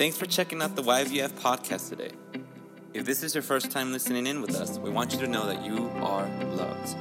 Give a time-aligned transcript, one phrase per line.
[0.00, 2.12] Thanks for checking out the YVF podcast today.
[2.94, 5.44] If this is your first time listening in with us, we want you to know
[5.44, 6.96] that you are loved.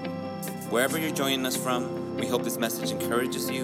[0.69, 3.63] Wherever you're joining us from, we hope this message encourages you,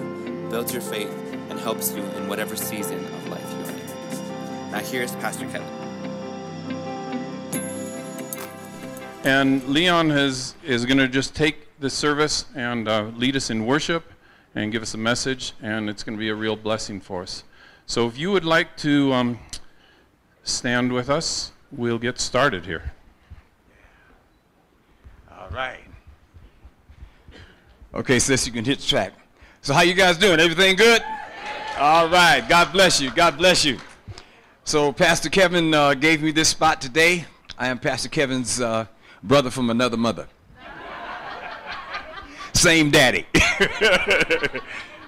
[0.49, 1.11] builds your faith,
[1.49, 4.71] and helps you in whatever season of life you're in.
[4.71, 5.67] Now, here's Pastor Kevin.
[9.25, 13.65] And Leon has, is going to just take this service and uh, lead us in
[13.65, 14.13] worship
[14.55, 17.43] and give us a message, and it's going to be a real blessing for us.
[17.87, 19.39] So if you would like to um,
[20.43, 22.91] stand with us, we'll get started here.
[25.31, 25.83] All right.
[27.93, 29.13] Okay, sis, you can hit the track.
[29.61, 30.39] So how you guys doing?
[30.39, 31.03] Everything good?
[31.77, 32.43] All right.
[32.49, 33.11] God bless you.
[33.11, 33.77] God bless you.
[34.63, 37.25] So Pastor Kevin uh, gave me this spot today.
[37.57, 38.87] I am Pastor Kevin's uh,
[39.21, 40.27] brother from another mother.
[42.53, 43.27] Same daddy.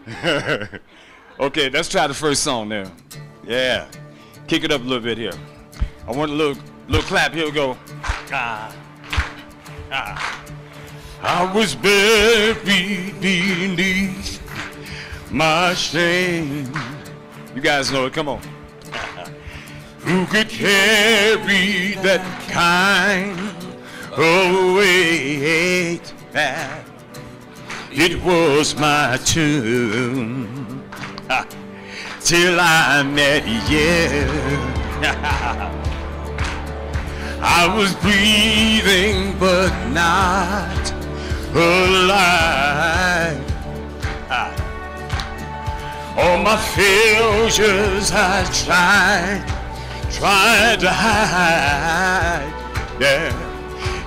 [1.40, 2.92] okay, let's try the first song now.
[3.46, 3.88] Yeah.
[4.48, 5.34] Kick it up a little bit here.
[6.08, 7.34] I want a little little clap.
[7.34, 7.78] Here we go.
[8.32, 8.74] Ah.
[9.92, 10.44] Ah.
[11.22, 12.64] I was buried
[13.20, 14.42] beneath
[15.32, 16.72] my shame.
[17.56, 18.14] You guys know it.
[18.14, 18.42] Come on.
[20.00, 23.38] Who could carry that kind
[24.14, 26.14] of weight?
[27.92, 30.67] It was my tomb
[32.22, 34.28] till I met you.
[37.40, 40.92] I was breathing but not
[41.54, 43.44] alive.
[44.30, 44.52] Ah.
[46.18, 49.44] All my failures I tried,
[50.12, 52.54] tried to hide.
[53.00, 53.32] Yeah,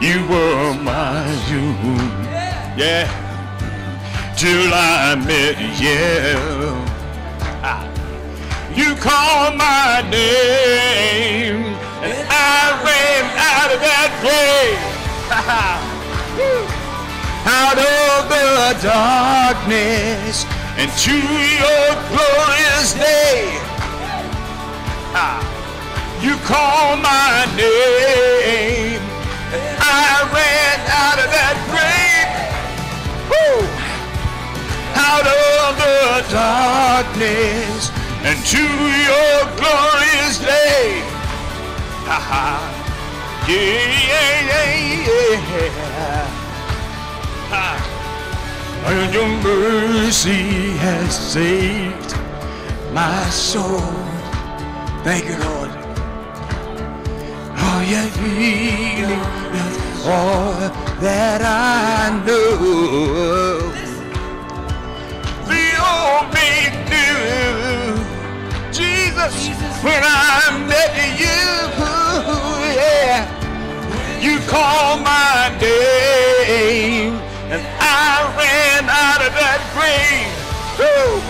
[0.00, 1.72] you were my you.
[2.76, 3.06] Yeah,
[4.36, 6.99] till I met you.
[7.60, 11.60] You call my name,
[12.00, 14.80] and I ran out of that grave.
[17.44, 20.46] out of the darkness
[20.80, 21.12] into
[21.60, 23.60] your glorious day.
[26.20, 29.00] You call my name.
[29.80, 32.28] I ran out of that grave.
[33.30, 33.69] Woo!
[35.08, 35.98] Out of the
[36.30, 37.90] darkness
[38.30, 38.62] into
[39.08, 41.00] your glorious day.
[42.08, 42.48] Ha ha.
[43.48, 44.80] Yeah, yeah,
[45.50, 46.26] yeah.
[47.52, 47.68] Ha.
[48.86, 52.12] And your mercy has saved
[52.92, 53.80] my soul.
[55.04, 55.70] Thank you, Lord.
[57.62, 59.24] Oh, your healing
[59.62, 60.54] is all
[61.00, 63.59] that I know.
[66.20, 67.96] Old me knew
[68.72, 69.34] Jesus
[69.82, 71.40] when I met you.
[72.76, 73.24] Yeah,
[74.20, 77.14] you called my name
[77.48, 80.36] and I ran out of that grave.
[80.84, 81.20] Oh,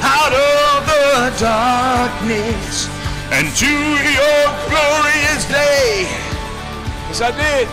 [0.00, 2.88] out of the darkness
[3.30, 3.72] and to
[4.16, 6.08] your glorious day.
[7.08, 7.68] Yes, I did.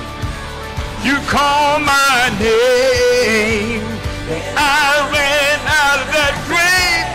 [1.07, 3.94] You called my name.
[4.28, 7.06] I ran out of that grave.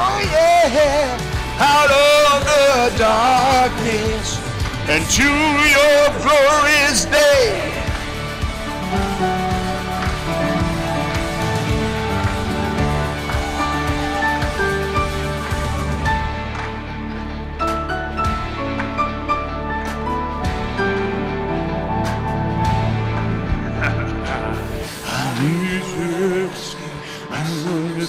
[0.00, 1.20] Oh yeah.
[1.60, 4.40] Out of the darkness
[4.88, 5.28] and to
[5.68, 7.87] your glorious day.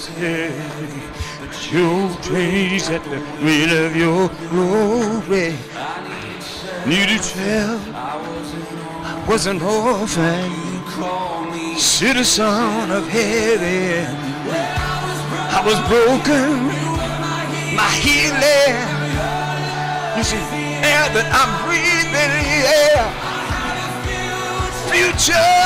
[0.08, 5.58] But your praise at the weight of your glory.
[6.88, 10.52] Need to tell I was an orphan,
[11.78, 14.16] citizen of heaven.
[15.52, 16.68] I was broken,
[17.76, 18.80] my healing.
[20.16, 20.38] You see,
[20.80, 23.12] air that I'm breathing, yeah.
[24.88, 25.60] Future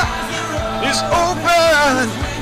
[0.90, 2.33] is open.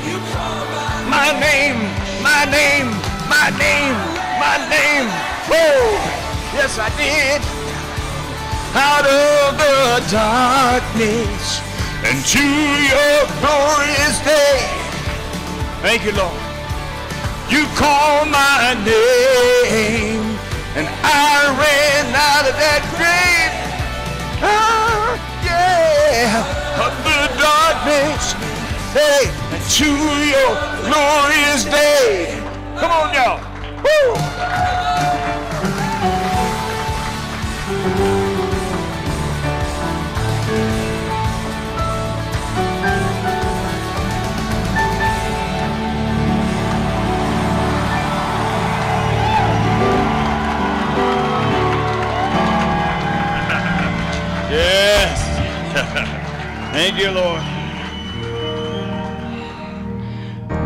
[1.13, 1.77] My name,
[2.25, 2.89] my name,
[3.29, 3.97] my name,
[4.41, 5.09] my name.
[5.53, 5.93] Oh,
[6.57, 7.41] yes, I did.
[8.73, 11.61] Out of the darkness
[12.09, 14.65] and to your glorious day.
[15.85, 16.41] Thank you, Lord.
[17.53, 20.25] You called my name,
[20.81, 23.53] and I ran out of that grave.
[24.41, 26.41] Ah, yeah,
[27.05, 28.33] the darkness,
[28.95, 29.31] day
[29.71, 30.55] to your
[30.85, 32.39] glorious day.
[32.79, 33.41] Come on, y'all.
[33.83, 34.17] Woo!
[54.53, 55.19] Yes.
[56.73, 57.52] Thank you, Lord.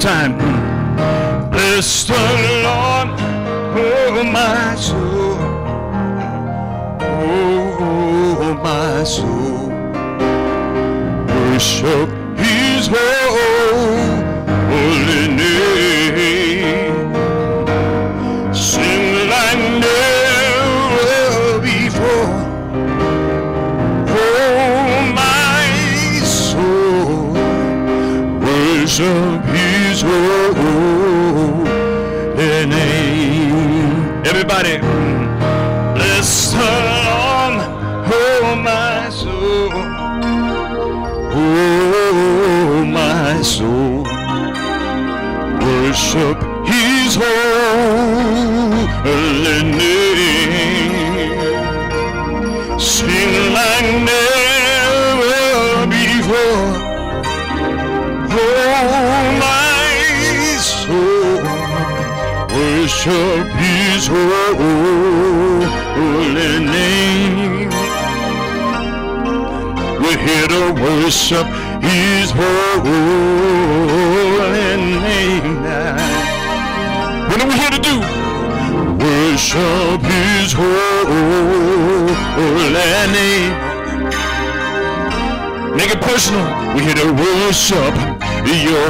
[0.00, 1.50] more time.
[1.50, 3.20] Bless the Lord,
[3.76, 4.74] oh my
[86.80, 87.94] We're to worship
[88.46, 88.88] your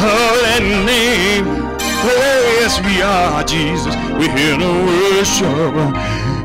[0.00, 1.44] holy name.
[1.44, 2.16] Oh,
[2.58, 3.94] yes, we are, Jesus.
[4.16, 5.84] We're here to worship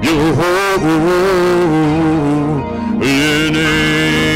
[0.03, 0.91] your holy
[3.51, 4.27] name.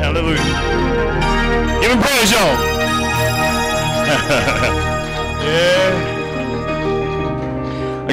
[0.00, 0.44] Hallelujah.
[1.82, 2.56] Give him praise, y'all.
[5.44, 5.85] yeah.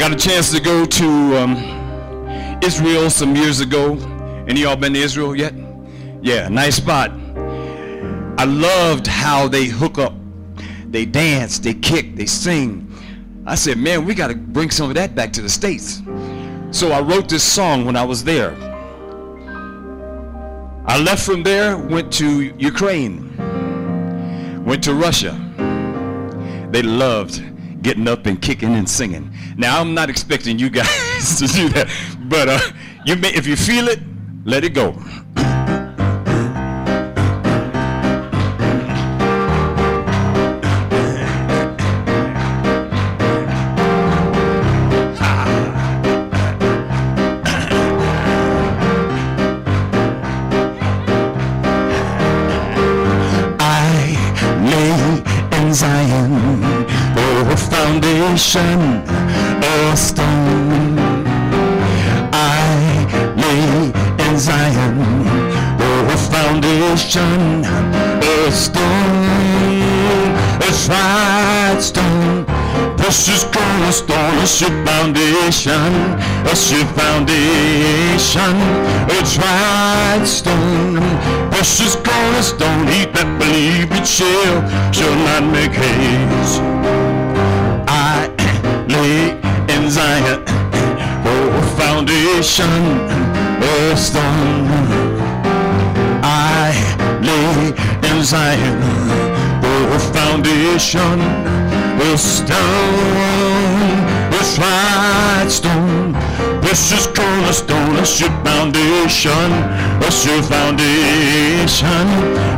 [0.03, 3.93] Got a chance to go to um, Israel some years ago.
[4.49, 5.53] Any of y'all been to Israel yet?
[6.21, 7.11] Yeah, nice spot.
[8.37, 10.13] I loved how they hook up.
[10.87, 12.93] They dance, they kick, they sing.
[13.45, 16.01] I said, man, we got to bring some of that back to the States.
[16.71, 18.51] So I wrote this song when I was there.
[20.85, 23.37] I left from there, went to Ukraine,
[24.65, 25.31] went to Russia.
[26.71, 27.52] They loved
[27.83, 29.31] getting up and kicking and singing.
[29.57, 30.87] Now I'm not expecting you guys
[31.39, 31.89] to do that,
[32.21, 32.59] but uh,
[33.05, 33.99] you may, if you feel it,
[34.45, 34.95] let it go.
[77.13, 78.55] Foundation,
[79.15, 80.97] a tried stone.
[81.51, 84.57] Precious cornerstone, he that believe it shall,
[84.91, 86.61] shall not make haste.
[87.87, 88.29] I
[88.89, 89.37] lay
[89.75, 90.41] in Zion,
[91.31, 92.81] oh foundation
[93.61, 94.67] of stone.
[96.23, 96.73] I
[97.21, 97.69] lay
[98.09, 98.79] in Zion,
[99.69, 101.32] oh foundation
[107.53, 109.51] precious cornerstone, a sure foundation,
[110.01, 112.07] a sure foundation,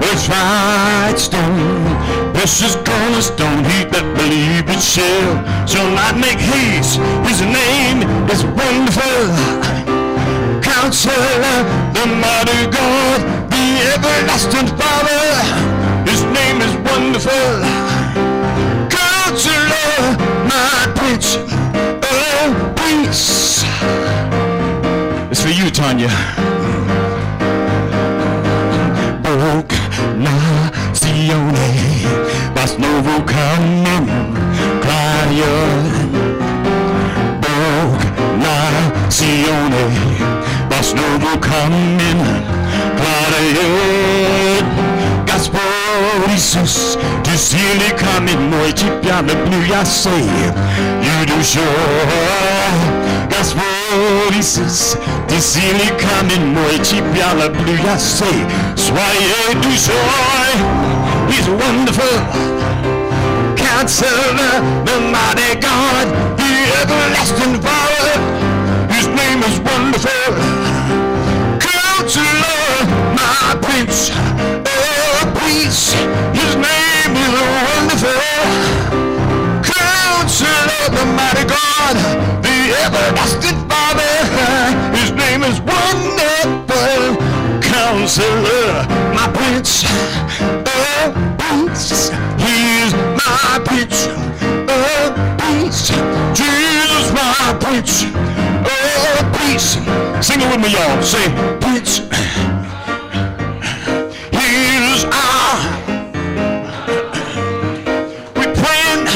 [0.01, 6.99] It's tried stone, precious cornerstone, he that believe it shall, shall not make haste.
[7.27, 9.35] His name is wonderful.
[10.61, 11.57] Counselor,
[11.91, 13.19] the mighty God,
[13.51, 15.25] the everlasting Father.
[16.07, 17.74] His name is wonderful.
[25.65, 26.09] You, Tanya.
[29.23, 29.75] Broke
[30.23, 31.69] Nazione,
[32.55, 34.45] was novo caminho.
[35.35, 36.11] Zion,
[37.41, 37.99] Bog
[38.43, 39.85] Nazione,
[40.69, 42.21] was znowu coming,
[42.97, 43.67] Claudia,
[45.25, 45.59] Gospel
[46.29, 46.97] Jesus,
[47.97, 50.25] coming, moi ci piano blu, I say,
[51.01, 52.45] you do sure,
[54.31, 54.95] Jesus,
[55.35, 58.37] du sili coming, moi ci piano blu, I say,
[58.75, 60.51] soyez du joy,
[61.29, 62.19] he's wonderful,
[63.57, 67.04] Counselor, the mighty God, the everlasting
[88.15, 92.07] Counselor, my Prince oh, of Peace.
[92.39, 94.07] He is my Prince
[94.69, 95.89] oh, of Peace.
[96.33, 99.75] Jesus, my Prince oh, of Peace.
[100.25, 101.01] Sing it with me, y'all.
[101.03, 101.27] Say,
[101.59, 101.97] Prince.
[104.31, 104.47] He
[104.79, 105.57] is our.
[108.37, 109.07] We praying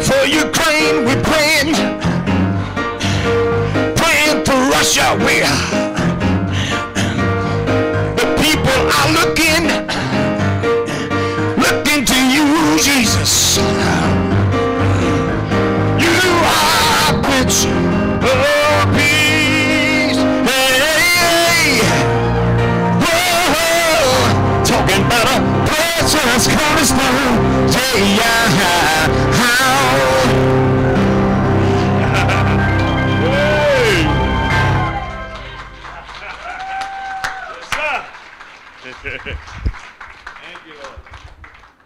[0.00, 1.04] for Ukraine.
[1.04, 1.74] We praying,
[3.96, 5.14] praying for Russia.
[5.20, 5.75] We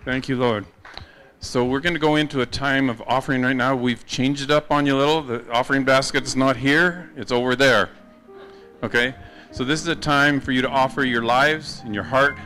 [0.04, 0.64] Thank you, Lord.
[1.40, 3.76] So we're going to go into a time of offering right now.
[3.76, 5.22] We've changed it up on you a little.
[5.22, 7.90] The offering basket is not here, it's over there.
[8.82, 9.14] Okay?
[9.50, 12.38] So this is a time for you to offer your lives and your heart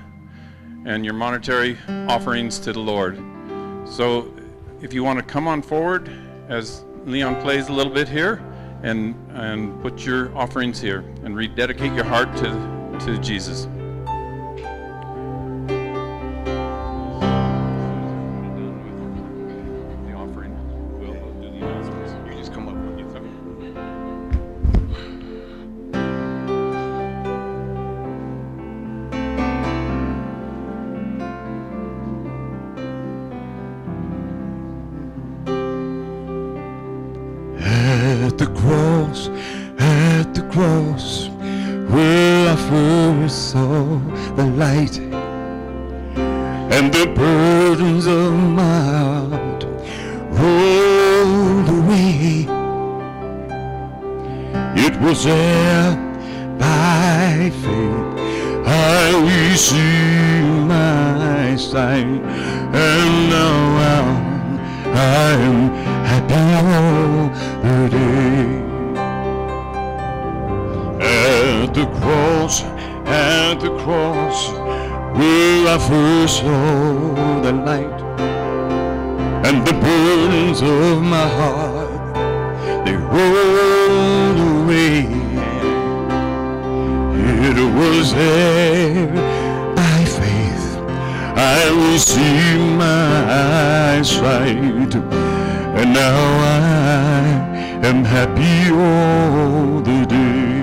[0.85, 3.23] and your monetary offerings to the Lord.
[3.85, 4.35] So
[4.83, 6.11] if you want to come on forward
[6.49, 8.43] as Leon plays a little bit here
[8.83, 13.67] and and put your offerings here and rededicate your heart to to Jesus.
[65.35, 65.69] I'm
[66.11, 67.29] happy all
[67.65, 68.47] the day.
[71.03, 72.63] At the cross,
[73.05, 74.49] at the cross,
[75.19, 78.01] where I first saw the light
[79.47, 82.15] and the burdens of my heart,
[82.87, 85.01] they rolled away.
[87.51, 89.25] It was there
[91.37, 95.24] I received my sight,
[95.85, 100.54] and now I am happy all the day.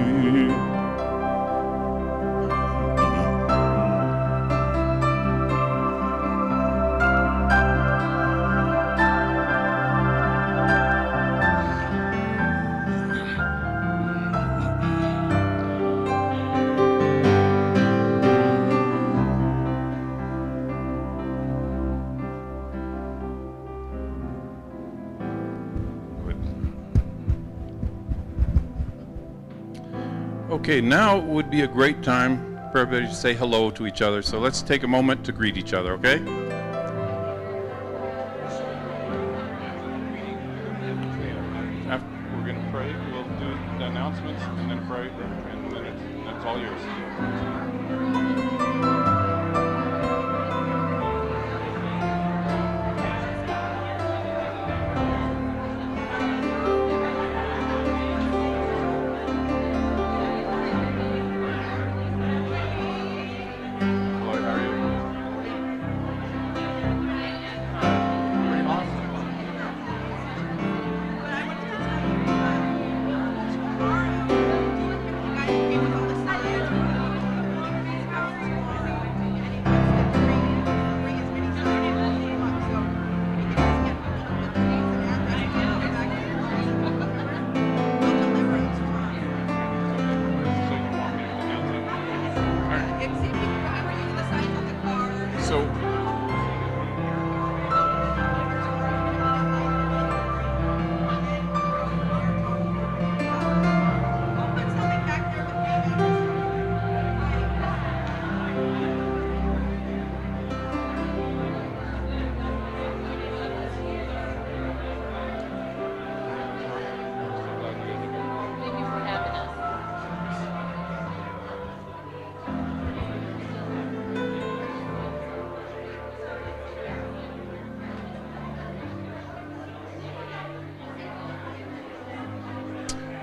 [30.81, 34.21] Now would be a great time for everybody to say hello to each other.
[34.21, 36.40] So let's take a moment to greet each other, okay?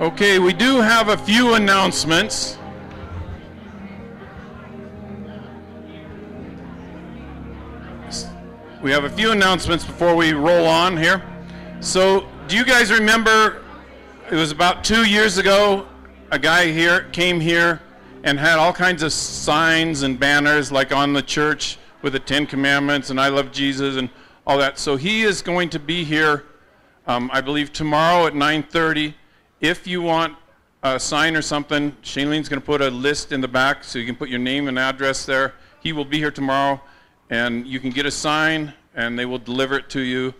[0.00, 2.56] Okay, we do have a few announcements.
[8.80, 11.20] We have a few announcements before we roll on here.
[11.80, 13.64] So, do you guys remember
[14.30, 15.88] it was about two years ago
[16.30, 17.80] a guy here came here
[18.22, 22.46] and had all kinds of signs and banners like on the church with the Ten
[22.46, 24.10] Commandments and I love Jesus and
[24.46, 24.78] all that.
[24.78, 26.44] So he is going to be here,
[27.08, 29.14] um, I believe, tomorrow at 9:30.
[29.60, 30.36] If you want
[30.84, 34.06] a sign or something, Shailene's going to put a list in the back so you
[34.06, 35.54] can put your name and address there.
[35.80, 36.80] He will be here tomorrow,
[37.28, 40.32] and you can get a sign, and they will deliver it to you,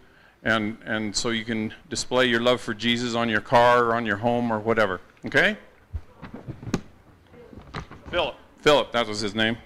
[0.44, 4.07] and and so you can display your love for Jesus on your car or on
[4.07, 5.00] your home or whatever.
[5.26, 5.57] Okay?
[8.11, 8.37] Philip.
[8.61, 9.57] Philip, that was his name.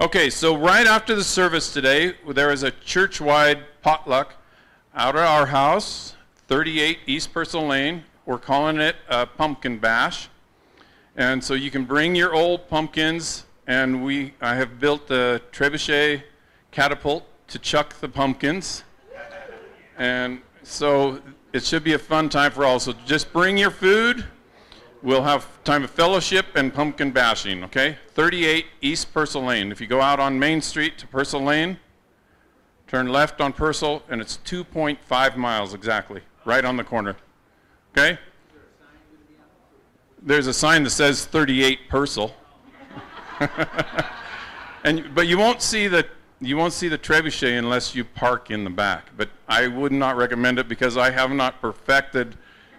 [0.00, 4.36] Okay, so right after the service today, there is a church-wide potluck
[4.94, 6.14] out at our house,
[6.48, 8.04] 38 East Purcell Lane.
[8.30, 10.28] We're calling it a pumpkin bash.
[11.16, 16.22] And so you can bring your old pumpkins, and we I have built a trebuchet
[16.70, 18.84] catapult to chuck the pumpkins.
[19.98, 21.20] And so
[21.52, 22.78] it should be a fun time for all.
[22.78, 24.24] So just bring your food.
[25.02, 27.98] We'll have time of fellowship and pumpkin bashing, okay?
[28.10, 29.72] 38 East Purcell Lane.
[29.72, 31.80] If you go out on Main Street to Purcell Lane,
[32.86, 37.16] turn left on Purcell, and it's 2.5 miles exactly, right on the corner.
[37.92, 38.18] Okay?
[40.22, 42.34] There's a sign that says 38 Purcell.
[44.84, 46.06] and but you won't see the
[46.42, 49.10] you won't see the trebuchet unless you park in the back.
[49.16, 52.36] But I would not recommend it because I have not perfected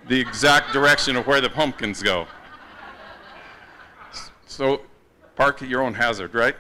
[0.08, 2.28] the exact direction of where the pumpkins go.
[4.48, 4.82] So
[5.36, 6.56] park at your own hazard, right?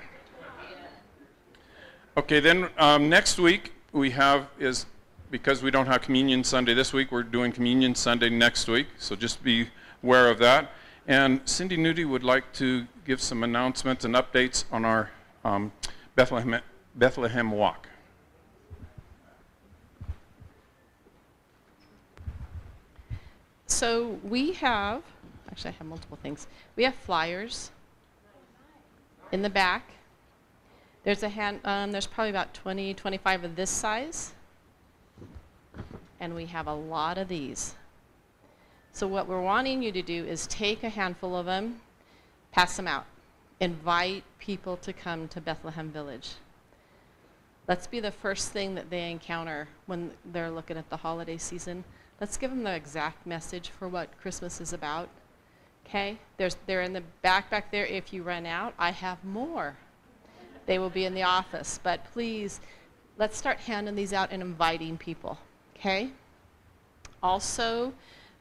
[2.18, 4.86] Okay, then um, next week we have is
[5.32, 8.88] because we don't have Communion Sunday this week, we're doing Communion Sunday next week.
[8.98, 9.70] So just be
[10.04, 10.72] aware of that.
[11.08, 15.10] And Cindy Nudie would like to give some announcements and updates on our
[15.46, 15.72] um,
[16.16, 16.62] Bethlehem,
[16.96, 17.88] Bethlehem Walk.
[23.68, 25.02] So we have,
[25.50, 26.46] actually, I have multiple things.
[26.76, 27.72] We have flyers
[29.32, 29.92] in the back.
[31.04, 34.34] There's a hand, um, there's probably about 20, 25 of this size.
[36.22, 37.76] And we have a lot of these.
[38.94, 41.82] So what we're wanting you to do is take a handful of them,
[42.52, 43.06] pass them out.
[43.60, 46.30] Invite people to come to Bethlehem Village.
[47.68, 51.84] Let's be the first thing that they encounter when they're looking at the holiday season.
[52.20, 55.10] Let's give them the exact message for what Christmas is about.
[55.88, 56.18] Okay?
[56.38, 57.86] There's, they're in the back back there.
[57.86, 59.76] If you run out, I have more.
[60.66, 61.80] They will be in the office.
[61.82, 62.62] But please,
[63.18, 65.40] let's start handing these out and inviting people.
[65.82, 66.12] Okay?
[67.24, 67.92] Also,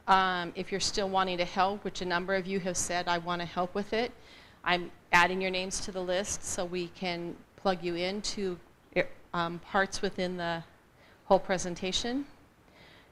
[0.07, 3.16] um, if you're still wanting to help, which a number of you have said, I
[3.16, 4.12] want to help with it,
[4.62, 8.59] I'm adding your names to the list so we can plug you into
[9.33, 10.62] um, parts within the
[11.24, 12.26] whole presentation.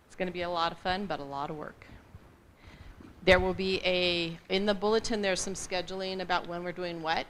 [0.07, 1.87] It's going to be a lot of fun, but a lot of work.
[3.25, 7.27] There will be a, in the bulletin, there's some scheduling about when we're doing what.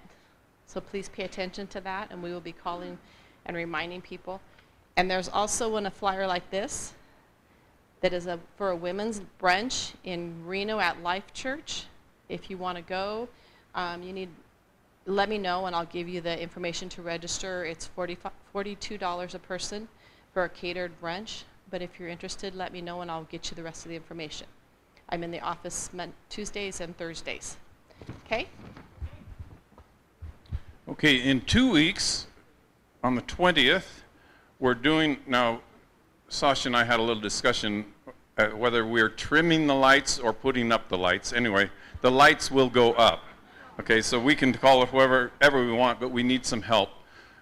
[0.67, 2.99] So please pay attention to that, and we will be calling
[3.47, 4.41] and reminding people.
[4.99, 6.93] And there's also in a flyer like this
[8.01, 11.85] that is a, for a women's brunch in Reno at Life Church.
[12.29, 13.29] If you want to go,
[13.77, 14.29] um, you need
[15.07, 17.65] let me know and I'll give you the information to register.
[17.65, 18.19] It's 40,
[18.53, 19.89] $42 a person
[20.35, 21.45] for a catered brunch.
[21.71, 23.97] But if you're interested, let me know and I'll get you the rest of the
[23.97, 24.49] information.
[25.09, 25.91] I'm in the office
[26.29, 27.57] Tuesdays and Thursdays.
[28.27, 28.49] Okay?
[30.89, 32.27] Okay, in two weeks,
[33.03, 34.03] on the 20th,
[34.59, 35.61] we're doing, now,
[36.29, 37.87] Sasha and I had a little discussion
[38.37, 41.33] uh, whether we're trimming the lights or putting up the lights.
[41.33, 41.71] Anyway,
[42.03, 43.25] the lights will go up.
[43.81, 46.91] Okay, so we can call it whoever ever we want, but we need some help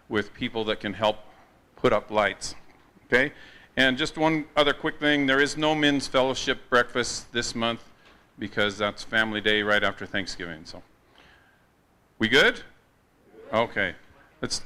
[0.09, 1.19] with people that can help
[1.77, 2.55] put up lights.
[3.07, 3.33] Okay?
[3.77, 7.83] And just one other quick thing there is no men's fellowship breakfast this month
[8.39, 10.65] because that's family day right after Thanksgiving.
[10.65, 10.83] So,
[12.19, 12.61] we good?
[13.53, 13.95] Okay.
[14.41, 14.63] Let's.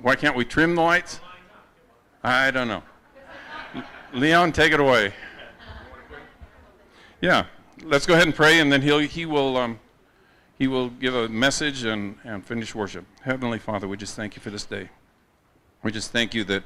[0.00, 1.20] Why can't we trim the lights?
[2.26, 2.82] I don't know.
[4.12, 5.12] Leon, take it away.
[7.20, 7.46] Yeah,
[7.84, 9.78] let's go ahead and pray, and then he'll he will um,
[10.58, 13.04] he will give a message and, and finish worship.
[13.22, 14.88] Heavenly Father, we just thank you for this day.
[15.84, 16.64] We just thank you that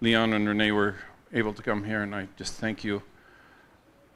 [0.00, 0.96] Leon and Renee were
[1.32, 3.00] able to come here, and I just thank you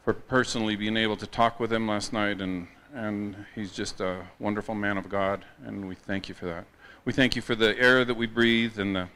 [0.05, 4.27] for personally being able to talk with him last night, and, and he's just a
[4.41, 6.65] wonderful man of God, and we thank you for that.
[7.05, 9.09] We thank you for the air that we breathe and the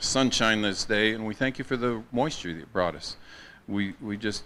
[0.00, 3.16] sunshine this day, and we thank you for the moisture that you brought us.
[3.66, 4.44] We, we just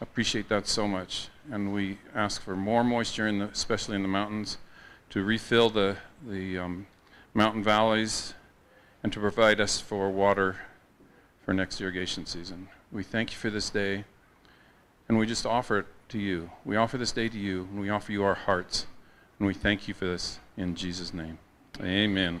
[0.00, 1.28] appreciate that so much.
[1.50, 4.58] And we ask for more moisture, in the, especially in the mountains,
[5.10, 6.86] to refill the, the um,
[7.34, 8.34] mountain valleys
[9.02, 10.56] and to provide us for water
[11.44, 12.68] for next irrigation season.
[12.90, 14.04] We thank you for this day,
[15.08, 16.50] and we just offer it to you.
[16.64, 18.86] We offer this day to you, and we offer you our hearts,
[19.38, 21.38] and we thank you for this in Jesus' name.
[21.80, 22.40] Amen.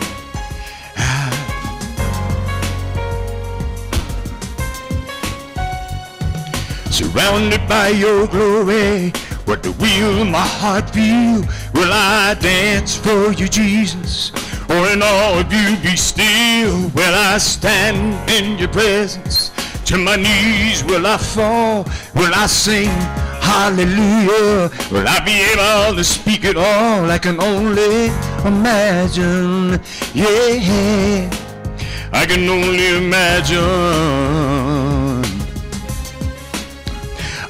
[7.01, 9.09] Surrounded by your glory,
[9.45, 11.41] what the will my heart feel?
[11.73, 14.31] Will I dance for you, Jesus?
[14.69, 16.91] Or in all of you be still?
[16.93, 19.49] Will I stand in your presence?
[19.85, 21.85] To my knees will I fall?
[22.13, 22.89] Will I sing
[23.41, 24.69] hallelujah?
[24.91, 27.09] Will I be able to speak it all?
[27.09, 28.11] I can only
[28.45, 29.81] imagine.
[30.13, 31.29] Yeah,
[32.13, 34.60] I can only imagine.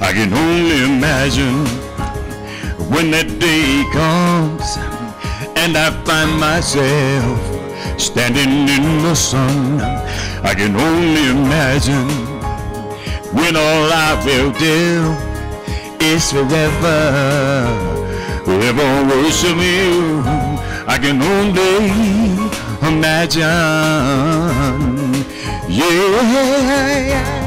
[0.02, 1.64] I can only imagine
[2.90, 4.76] when that day comes
[5.56, 7.38] and I find myself
[8.00, 9.80] standing in the sun.
[10.42, 12.08] I can only imagine
[13.32, 15.14] when all I will do
[16.04, 17.00] is forever,
[18.44, 20.20] forever worship you.
[20.86, 21.86] I can only
[22.90, 23.42] imagine.
[25.68, 27.41] Yeah.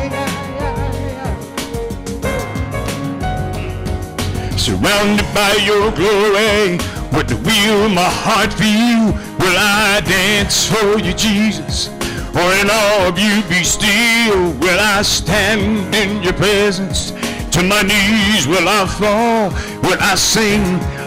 [4.66, 6.78] Surrounded by your glory.
[7.14, 9.14] What the will my heart feel?
[9.38, 11.90] Will I dance for you, Jesus?
[12.34, 14.54] Or in all of you be still?
[14.58, 17.12] Will I stand in your presence?
[17.54, 19.54] To my knees will I fall?
[19.86, 20.64] Will I sing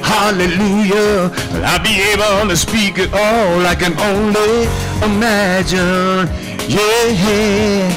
[0.06, 1.28] hallelujah?
[1.52, 3.66] Will I be able to speak it all?
[3.66, 4.68] I can only
[5.02, 6.30] imagine.
[6.70, 7.90] Yeah,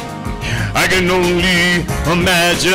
[0.74, 2.72] I can only imagine.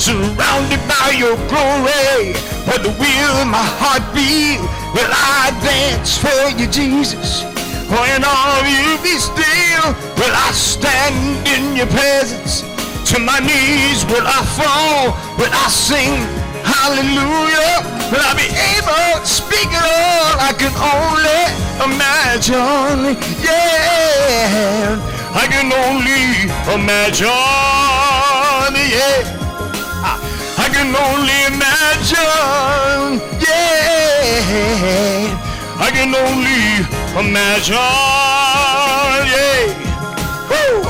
[0.00, 2.32] Surrounded by your glory,
[2.64, 4.56] what will my heart be?
[4.96, 7.44] Will I dance for you, Jesus?
[7.84, 12.64] When all you be still, will I stand in your presence?
[13.12, 15.12] To my knees will I fall?
[15.36, 16.16] Will I sing
[16.64, 17.84] hallelujah?
[18.08, 20.40] Will I be able to speak it all?
[20.40, 21.44] I can only
[21.84, 23.20] imagine.
[23.44, 24.96] Yeah,
[25.36, 27.28] I can only imagine.
[28.88, 29.39] Yeah.
[30.80, 33.20] I can only imagine.
[33.38, 34.16] Yeah,
[35.76, 36.80] I can only
[37.20, 37.74] imagine.
[39.28, 39.76] Yeah,
[40.48, 40.80] Woo.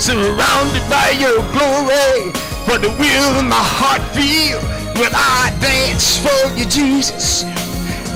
[0.00, 2.32] surrounded by your glory,
[2.66, 4.58] but the will in my heart feel
[5.00, 7.44] when I dance for you, Jesus.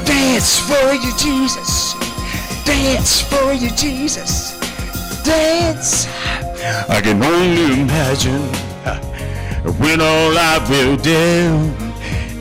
[0.04, 1.94] Dance for you, Jesus.
[2.64, 4.58] Dance for you, Jesus.
[5.22, 6.08] Dance.
[6.88, 8.69] I can only imagine
[9.62, 11.70] when all I will do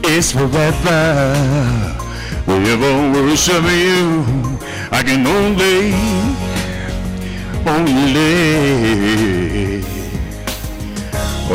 [0.08, 1.36] is forever,
[2.46, 4.24] forever worship you.
[4.92, 5.94] I can only,
[7.68, 8.30] only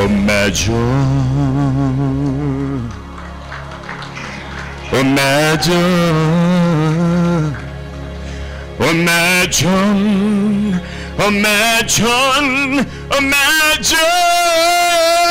[0.04, 0.74] imagine,
[4.92, 5.74] imagine,
[8.80, 10.80] imagine,
[11.18, 15.23] imagine, imagine.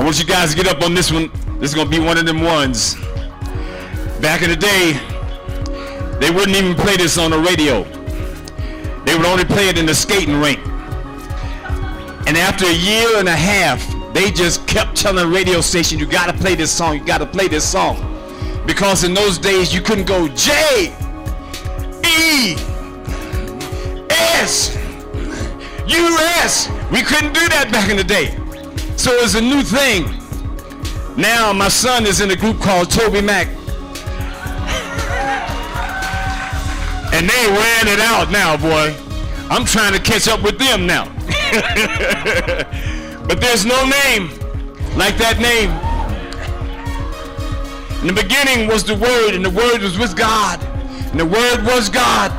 [0.00, 1.30] I want you guys to get up on this one.
[1.58, 2.94] This is gonna be one of them ones.
[4.22, 4.94] Back in the day,
[6.18, 7.84] they wouldn't even play this on the radio.
[9.04, 10.58] They would only play it in the skating rink.
[12.26, 16.06] And after a year and a half, they just kept telling the radio station, you
[16.06, 17.98] gotta play this song, you gotta play this song.
[18.66, 20.94] Because in those days you couldn't go J
[22.06, 22.56] E
[24.08, 24.74] S
[25.86, 26.70] U S.
[26.90, 28.39] We couldn't do that back in the day.
[29.00, 30.04] So it's a new thing.
[31.16, 33.46] Now my son is in a group called Toby Mac.
[37.10, 38.94] And they ran it out now, boy.
[39.48, 41.06] I'm trying to catch up with them now.
[43.26, 44.28] but there's no name
[44.98, 45.70] like that name.
[48.02, 50.62] In the beginning was the Word, and the Word was with God,
[51.10, 52.30] and the Word was God.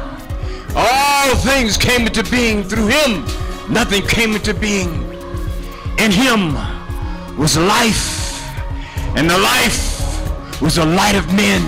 [0.75, 3.25] All things came into being through Him.
[3.67, 5.10] Nothing came into being.
[6.01, 6.55] In Him
[7.37, 8.41] was life,
[9.15, 11.61] and the life was the light of men.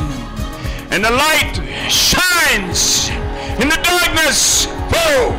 [0.90, 1.54] And the light
[1.88, 3.10] shines
[3.62, 4.66] in the darkness.
[4.90, 5.38] Whoa!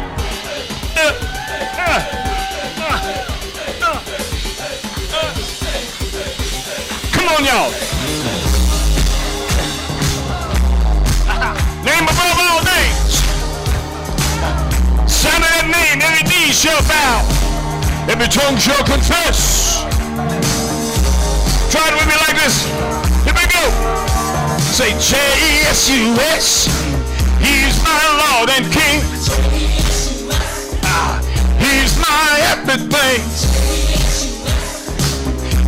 [7.11, 7.71] Come on, y'all.
[11.83, 13.15] Name above all names.
[15.11, 17.44] Son of that name, every knee shall bow,
[18.09, 19.83] every tongue shall confess.
[21.71, 22.65] Try it with me like this.
[23.25, 23.65] Here we go.
[24.61, 26.67] Say J-E-S-U-S.
[27.41, 29.01] He's my Lord and King.
[30.85, 31.21] Ah,
[31.59, 33.23] he's my everything.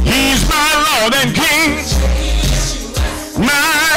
[0.05, 1.71] He's my Lord and King.
[3.39, 3.89] My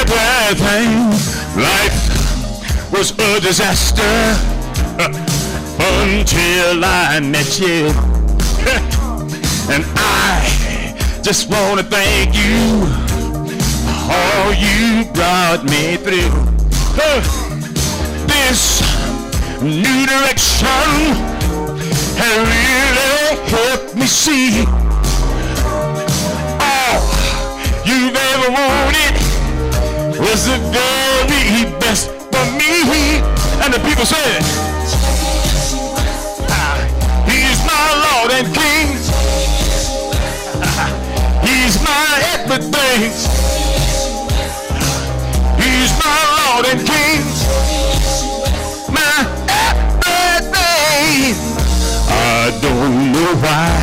[0.00, 1.12] everything.
[1.60, 5.31] Life was a disaster
[5.82, 7.90] until I met you.
[9.72, 12.86] and I just want to thank you
[13.86, 16.30] For all you brought me through.
[18.26, 18.82] This
[19.60, 20.68] new direction
[22.18, 24.64] has really helped me see
[26.62, 27.00] all
[27.84, 29.14] you've ever wanted
[30.20, 33.18] was the very best for me.
[33.62, 34.71] And the people said,
[37.82, 38.86] My Lord and King.
[41.46, 43.10] He's my everything.
[45.62, 47.22] He's my Lord and King.
[48.96, 49.16] My
[49.66, 51.34] everything.
[52.08, 53.74] I don't know why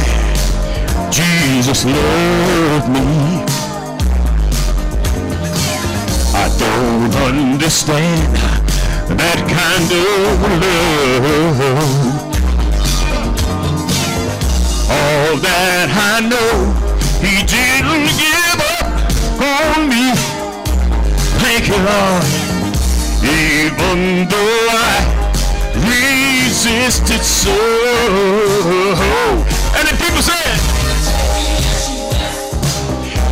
[1.11, 3.07] Jesus loved me.
[6.43, 8.33] I don't understand
[9.19, 10.39] that kind of
[12.21, 12.28] love.
[14.89, 16.73] All that I know,
[17.21, 18.89] he didn't give up
[19.37, 20.09] on me.
[21.37, 22.25] Thank you, Lord.
[23.21, 25.19] Even though I
[25.77, 27.53] resisted so.
[29.77, 30.57] And the people said,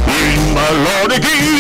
[0.06, 1.58] He's my Lord and King.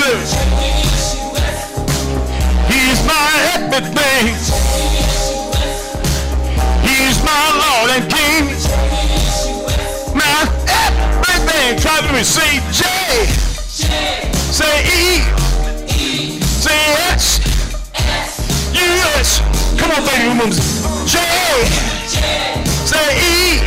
[2.70, 4.28] He's my everything.
[6.86, 8.87] He's my Lord and King.
[10.18, 11.78] My everything.
[11.78, 12.82] Try to say J.
[14.50, 15.22] Say E.
[16.42, 16.82] Say
[17.14, 17.38] S.
[18.74, 19.40] U.S.
[19.78, 20.52] Come on, baby women.
[21.06, 21.22] J.
[22.90, 23.62] Say E.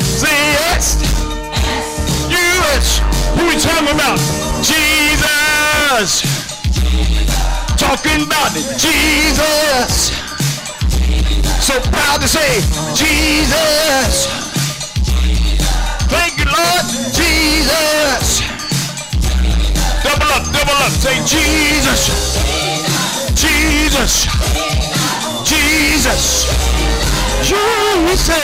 [0.00, 0.40] Say
[0.72, 0.96] S.
[2.32, 3.00] U.S.
[3.36, 4.18] Who we talking about?
[4.64, 6.24] Jesus.
[7.76, 8.64] Talking about it.
[8.80, 10.08] Jesus.
[11.60, 12.60] So proud to say
[12.94, 14.43] Jesus.
[16.54, 16.86] Lord.
[17.12, 18.42] Jesus.
[20.02, 20.92] Double up, double up.
[20.92, 22.38] Say Jesus.
[23.34, 24.26] Jesus.
[25.44, 26.46] Jesus.
[27.42, 28.36] Jesus.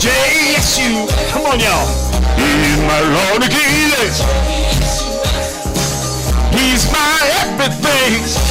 [0.00, 1.06] J-S-U.
[1.30, 1.86] Come on, y'all.
[2.36, 3.76] He's my Lord King.
[6.56, 8.45] He's my everything.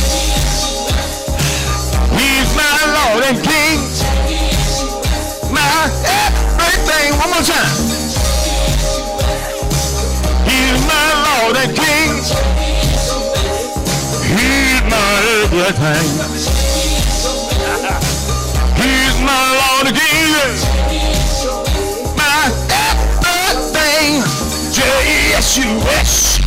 [15.65, 16.45] My everything.
[18.77, 20.31] He's my Lord King.
[22.15, 22.51] My
[22.85, 24.21] everything.
[24.71, 26.41] J-E-S-U-S.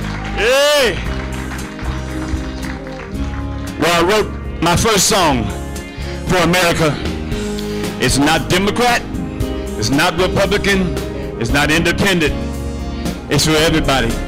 [0.36, 0.94] Hey.
[3.80, 5.44] Well, I wrote my first song
[6.28, 6.94] for America.
[8.02, 9.00] It's not Democrat.
[9.78, 10.94] It's not Republican.
[11.40, 12.34] It's not independent.
[13.30, 14.25] It's for everybody.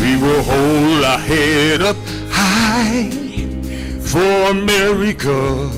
[0.00, 1.96] We will hold our head up
[2.30, 3.10] high
[4.00, 5.68] for America.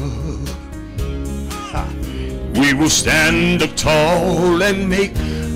[2.55, 5.13] We will stand up tall and make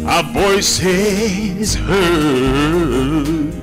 [0.06, 3.54] our voices heard.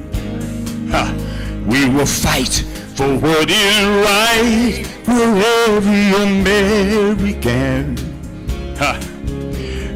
[1.68, 2.64] We will fight
[2.96, 5.22] for what is right for
[5.68, 7.96] every American.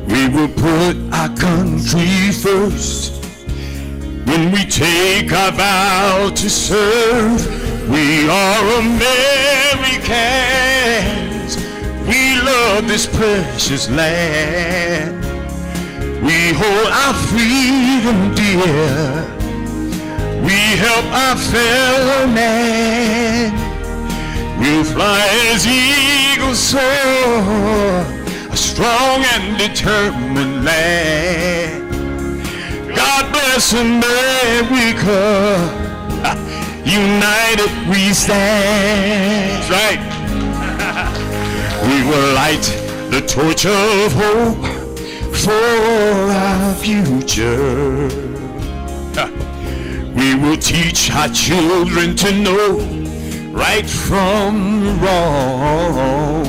[0.08, 3.27] We will put our country first
[4.28, 7.40] when we take our vow to serve
[7.90, 9.88] We are Americans.
[12.06, 15.24] We love this precious land.
[16.28, 19.26] We hold our freedom dear.
[20.44, 23.54] We help our fellow man.
[24.60, 26.82] We'll fly as eagles soar,
[28.52, 31.87] a strong and determined land.
[32.98, 35.22] God bless America.
[36.84, 39.52] United we stand.
[39.54, 40.02] That's right.
[41.88, 42.66] we will light
[43.12, 44.66] the torch of hope
[45.36, 48.10] for our future.
[50.18, 52.80] We will teach our children to know
[53.52, 56.48] right from wrong.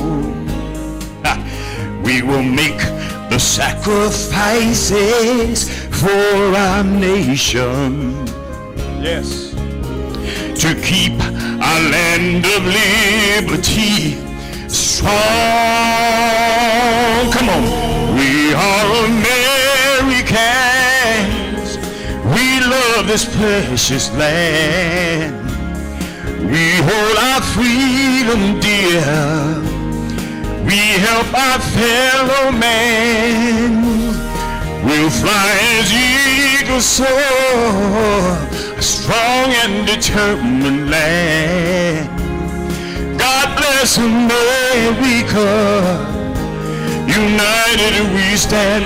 [2.01, 2.81] We will make
[3.29, 4.49] the sacrifices
[5.99, 8.25] for our nation.
[9.01, 9.51] Yes.
[10.61, 14.15] To keep our land of liberty
[14.69, 15.09] strong.
[17.35, 17.63] Come on.
[18.15, 20.29] We are Americans.
[22.33, 25.35] We love this precious land.
[26.49, 29.03] We hold our freedom dear.
[30.63, 34.08] We help our fellow man.
[34.89, 37.07] We'll fly as eagles soar,
[38.75, 42.09] a strong and determined land.
[43.19, 45.45] God bless America.
[47.05, 48.83] United we stand.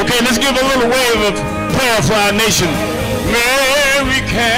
[0.00, 1.34] Okay, let's give a little wave of
[1.72, 2.68] prayer for our nation.
[3.30, 4.50] America,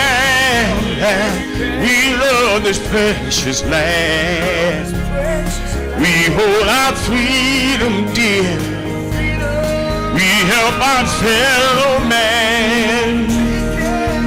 [1.85, 4.97] we love this precious land.
[6.01, 8.76] We hold our freedom dear.
[10.17, 13.29] We help our fellow man.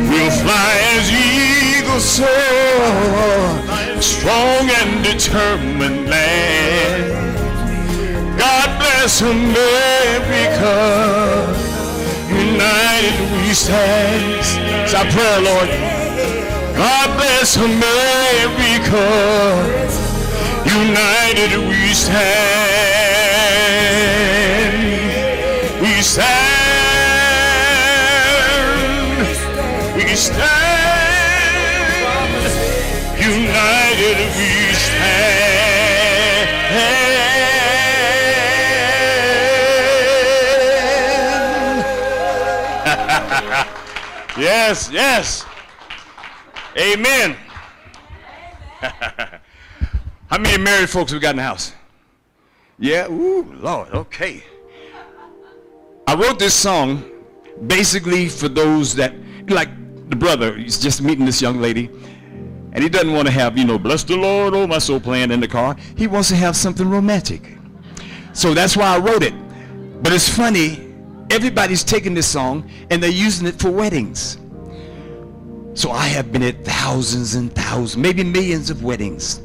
[0.07, 2.31] We'll fly as eagles soar,
[3.99, 7.39] strong and determined land.
[8.37, 10.77] God bless America.
[12.29, 14.45] United we stand.
[14.83, 15.69] It's our prayer, Lord.
[16.77, 19.07] God bless America.
[20.69, 23.08] United we stand.
[30.19, 30.49] Stand.
[33.17, 35.29] United we stand.
[44.37, 45.45] yes, yes.
[46.77, 47.37] Amen.
[50.29, 51.73] How many married folks we got in the house?
[52.77, 54.43] Yeah, ooh, Lord, okay.
[56.07, 57.03] I wrote this song
[57.67, 59.13] basically for those that,
[59.49, 59.69] like
[60.09, 61.89] the brother, he's just meeting this young lady,
[62.73, 65.31] and he doesn't want to have, you know, bless the Lord, oh my soul playing
[65.31, 65.75] in the car.
[65.95, 67.57] He wants to have something romantic.
[68.33, 69.33] So that's why I wrote it.
[70.03, 70.93] But it's funny,
[71.29, 74.37] everybody's taking this song and they're using it for weddings.
[75.73, 79.41] So I have been at thousands and thousands, maybe millions of weddings.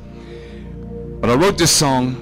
[1.21, 2.21] But I wrote this song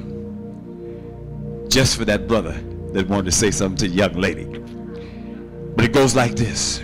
[1.69, 2.53] just for that brother
[2.93, 4.45] that wanted to say something to the young lady.
[5.75, 6.83] But it goes like this.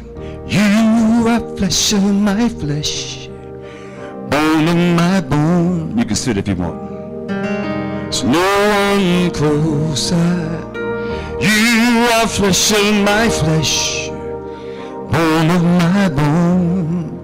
[0.49, 3.29] You are flesh of my flesh,
[4.31, 5.99] bone of my bone.
[5.99, 7.29] You can sit if you want.
[7.29, 10.17] There's no one closer.
[11.39, 17.19] You are flesh of my flesh, bone of my bone.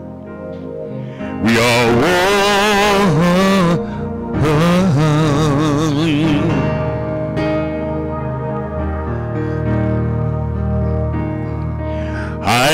[1.45, 3.34] We are one.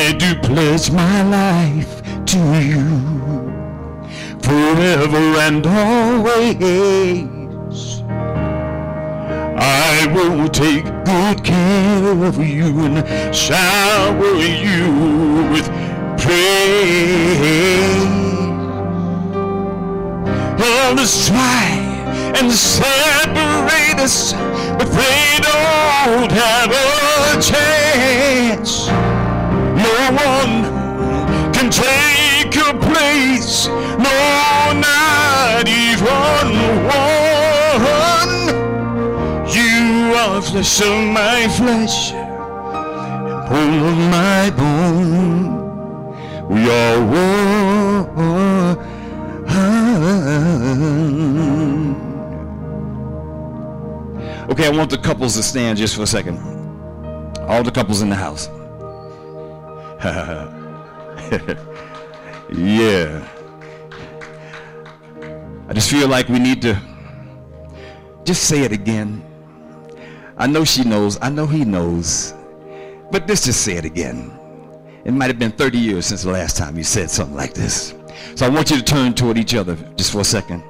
[0.02, 2.38] I do pledge my life to
[2.72, 2.88] you
[4.40, 6.62] forever and always.
[9.58, 13.04] I will take good care of you and
[13.36, 14.36] shower
[14.66, 14.88] you
[15.52, 15.68] with
[16.18, 17.20] praise.
[20.58, 21.66] Others try
[22.40, 29.09] and separate us, but they don't have a chance.
[29.86, 30.54] No one
[31.52, 36.46] can take your place, no, not even
[36.86, 38.34] one.
[39.56, 45.48] You are flesh of my flesh, and bone of my bone.
[46.48, 47.30] We are one.
[54.50, 56.38] Okay, I want the couples to stand just for a second.
[57.48, 58.48] All the couples in the house.
[62.50, 63.28] yeah.
[65.68, 66.80] I just feel like we need to
[68.24, 69.22] just say it again.
[70.38, 71.18] I know she knows.
[71.20, 72.32] I know he knows.
[73.10, 74.32] But let's just say it again.
[75.04, 77.94] It might have been 30 years since the last time you said something like this.
[78.36, 80.62] So I want you to turn toward each other just for a second.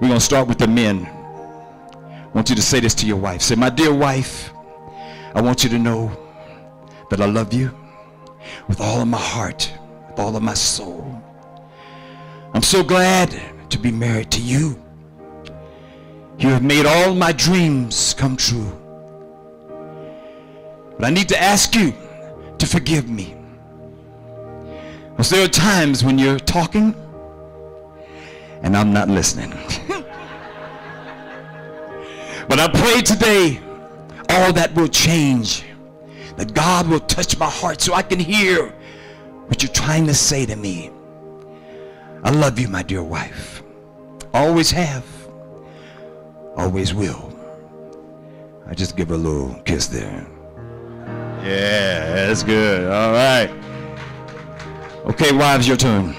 [0.00, 1.06] We're going to start with the men.
[1.06, 3.40] I want you to say this to your wife.
[3.40, 4.50] Say, my dear wife,
[5.32, 6.10] I want you to know
[7.10, 7.70] that I love you
[8.68, 9.72] with all of my heart,
[10.10, 11.22] with all of my soul.
[12.54, 13.34] I'm so glad
[13.70, 14.82] to be married to you.
[16.38, 18.72] You have made all my dreams come true.
[20.96, 21.92] But I need to ask you
[22.58, 23.36] to forgive me.
[25.10, 26.94] Because there are times when you're talking
[28.62, 29.50] and I'm not listening.
[32.48, 33.60] but I pray today
[34.30, 35.64] all that will change.
[36.38, 38.72] That God will touch my heart so I can hear
[39.48, 40.92] what you're trying to say to me.
[42.22, 43.64] I love you, my dear wife.
[44.32, 45.04] Always have.
[46.56, 47.36] Always will.
[48.68, 50.28] I just give her a little kiss there.
[51.42, 52.88] Yeah, that's good.
[52.88, 53.50] All right.
[55.06, 56.14] Okay, wives, your turn.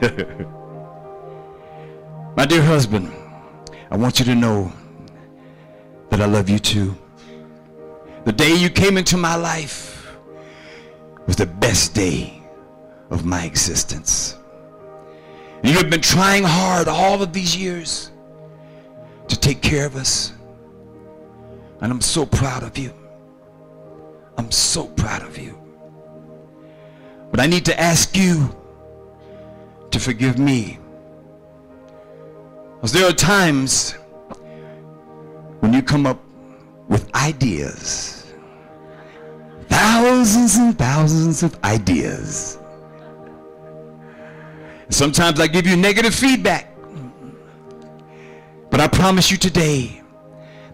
[2.36, 3.12] my dear husband,
[3.90, 4.72] I want you to know
[6.10, 6.96] that I love you too.
[8.24, 10.16] The day you came into my life
[11.26, 12.40] was the best day
[13.10, 14.36] of my existence.
[15.64, 18.12] You have been trying hard all of these years
[19.26, 20.32] to take care of us.
[21.80, 22.92] And I'm so proud of you.
[24.38, 25.58] I'm so proud of you.
[27.32, 28.54] But I need to ask you
[29.90, 30.78] to forgive me.
[32.76, 33.92] Because there are times
[35.60, 36.21] when you come up
[36.92, 38.34] with ideas,
[39.68, 42.58] thousands and thousands of ideas.
[44.90, 46.68] Sometimes I give you negative feedback.
[48.68, 50.02] But I promise you today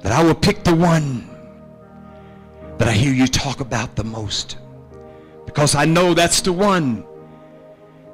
[0.00, 1.28] that I will pick the one
[2.78, 4.58] that I hear you talk about the most.
[5.46, 7.04] Because I know that's the one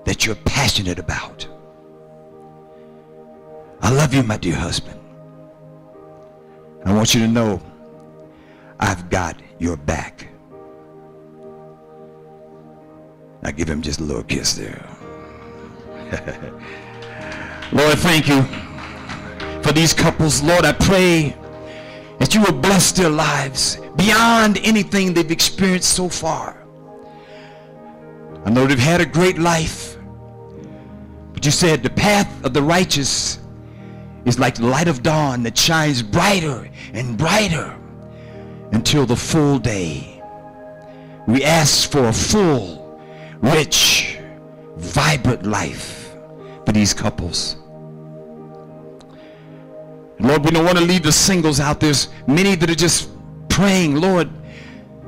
[0.05, 1.49] that you're passionate about.
[3.81, 5.01] I love you, my dear husband.
[6.85, 7.61] I want you to know
[8.81, 10.29] I've got your back.
[13.43, 14.85] Now give him just a little kiss there.
[17.73, 18.43] Lord, thank you
[19.63, 20.43] for these couples.
[20.43, 21.37] Lord, I pray
[22.19, 26.65] that you will bless their lives beyond anything they've experienced so far.
[28.45, 29.97] I know they've had a great life,
[31.33, 33.39] but you said the path of the righteous
[34.25, 37.77] is like the light of dawn that shines brighter and brighter
[38.75, 40.21] until the full day.
[41.29, 43.01] We ask for a full,
[43.41, 44.19] rich,
[44.77, 46.17] vibrant life
[46.67, 47.57] for these couples.
[50.19, 51.79] Lord, we don't want to leave the singles out.
[51.81, 53.09] There's many that are just
[53.49, 54.29] praying, Lord,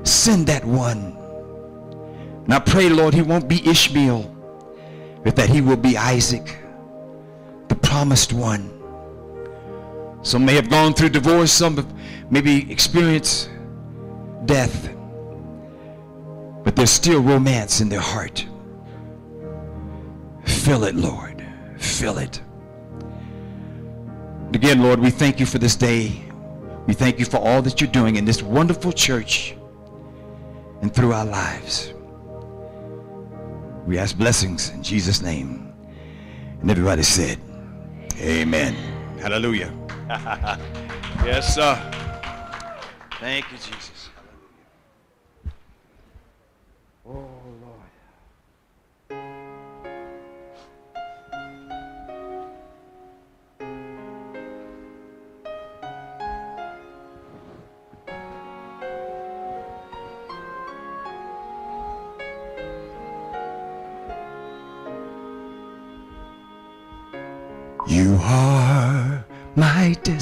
[0.05, 1.17] send that one.
[2.45, 4.23] And I pray, Lord, he won't be Ishmael,
[5.25, 6.57] but that he will be Isaac,
[7.67, 8.73] the promised one.
[10.23, 11.93] Some may have gone through divorce, some have
[12.31, 13.51] maybe experienced
[14.45, 14.95] death,
[16.64, 18.47] but there's still romance in their heart.
[20.45, 21.45] Fill it, Lord.
[21.78, 22.41] Fill it.
[24.53, 26.22] Again, Lord, we thank you for this day.
[26.87, 29.57] We thank you for all that you're doing in this wonderful church
[30.82, 31.93] and through our lives.
[33.87, 35.72] We ask blessings in Jesus' name.
[36.61, 37.39] And everybody said,
[38.18, 38.74] Amen.
[39.20, 39.72] Hallelujah.
[41.24, 41.74] yes, sir.
[43.20, 43.96] Thank you, Jesus.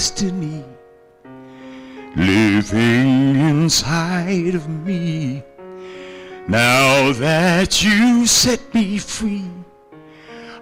[0.04, 0.62] Destiny,
[2.14, 5.42] living inside of me.
[6.46, 9.48] Now that you set me free,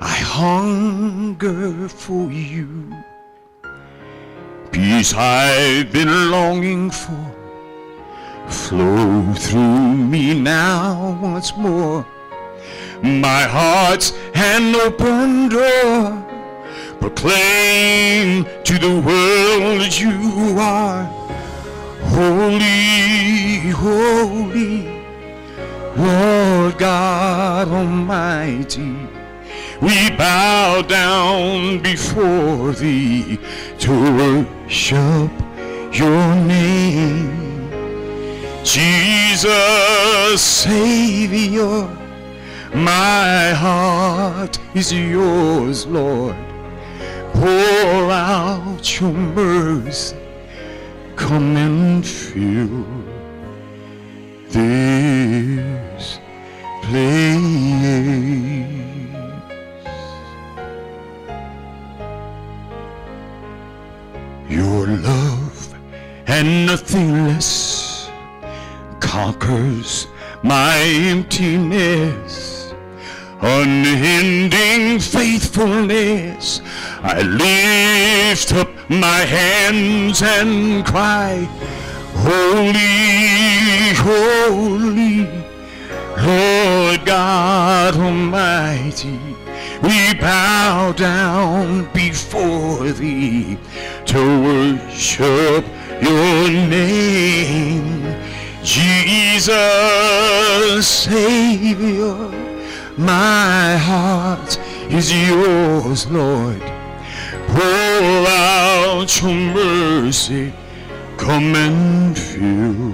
[0.01, 2.95] I hunger for you.
[4.71, 7.27] Peace I've been longing for,
[8.47, 12.07] flow through me now once more.
[13.03, 16.32] My heart's an open door
[17.03, 21.03] proclaim to the world that you are
[22.15, 24.87] holy, holy,
[25.97, 28.95] Lord God Almighty.
[29.81, 33.37] we bow down before thee
[33.81, 35.33] to worship
[35.93, 37.43] your name.
[38.63, 41.89] Jesus, Savior,
[42.73, 46.52] my heart is yours, Lord.
[47.33, 50.17] Pour out your mercy,
[51.17, 52.85] come and fill
[54.49, 56.19] this
[56.83, 57.33] place.
[64.49, 65.75] Your love
[66.27, 68.11] and nothing less
[69.01, 70.07] conquers
[70.43, 72.62] my emptiness.
[73.45, 76.61] Unending faithfulness,
[77.03, 81.49] I lift up my hands and cry,
[82.15, 85.27] Holy, holy,
[86.25, 89.19] Lord God Almighty,
[89.83, 93.59] we bow down before thee
[94.07, 95.67] to worship
[96.01, 98.15] your name.
[98.63, 99.51] Jesus,
[100.87, 102.52] Savior,
[102.99, 104.59] my heart
[104.91, 106.61] is yours, Lord.
[107.49, 110.53] Pour out your mercy,
[111.17, 112.93] come and fill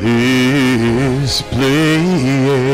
[0.00, 2.70] this place.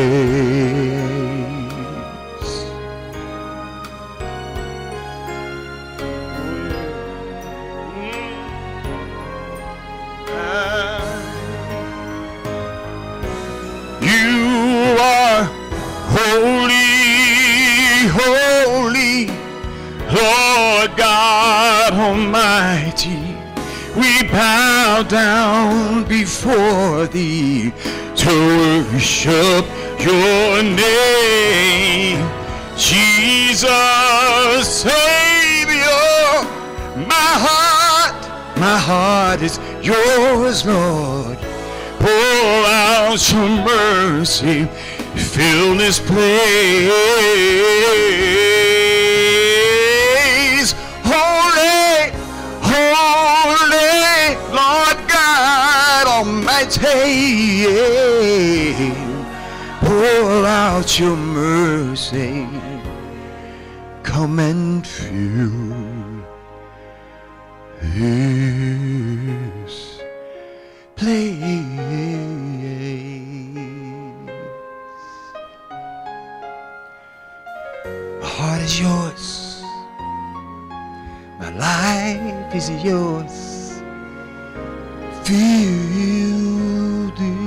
[20.16, 23.36] Lord God Almighty.
[23.94, 27.72] We bow down before thee
[28.22, 28.32] to
[28.92, 29.66] worship
[30.00, 32.20] your name.
[32.76, 33.68] Jesus,
[34.84, 36.06] Savior,
[37.14, 41.38] my heart, my heart is yours, Lord.
[41.98, 44.64] Pour out your mercy,
[45.14, 47.56] fill this place.
[56.56, 57.66] God Almighty.
[59.80, 62.48] Pour out your mercy,
[64.02, 66.24] come and fill
[67.80, 70.00] this
[70.96, 71.62] place.
[78.20, 79.62] My heart is yours.
[81.38, 83.45] My life is yours.
[85.26, 87.40] Feel this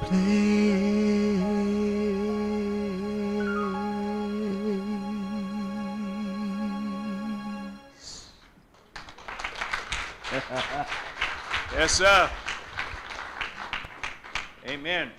[0.00, 0.62] place.
[11.74, 12.30] yes, sir.
[14.66, 15.10] Amen.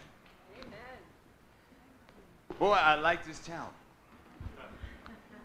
[2.57, 3.69] Boy, I like this town.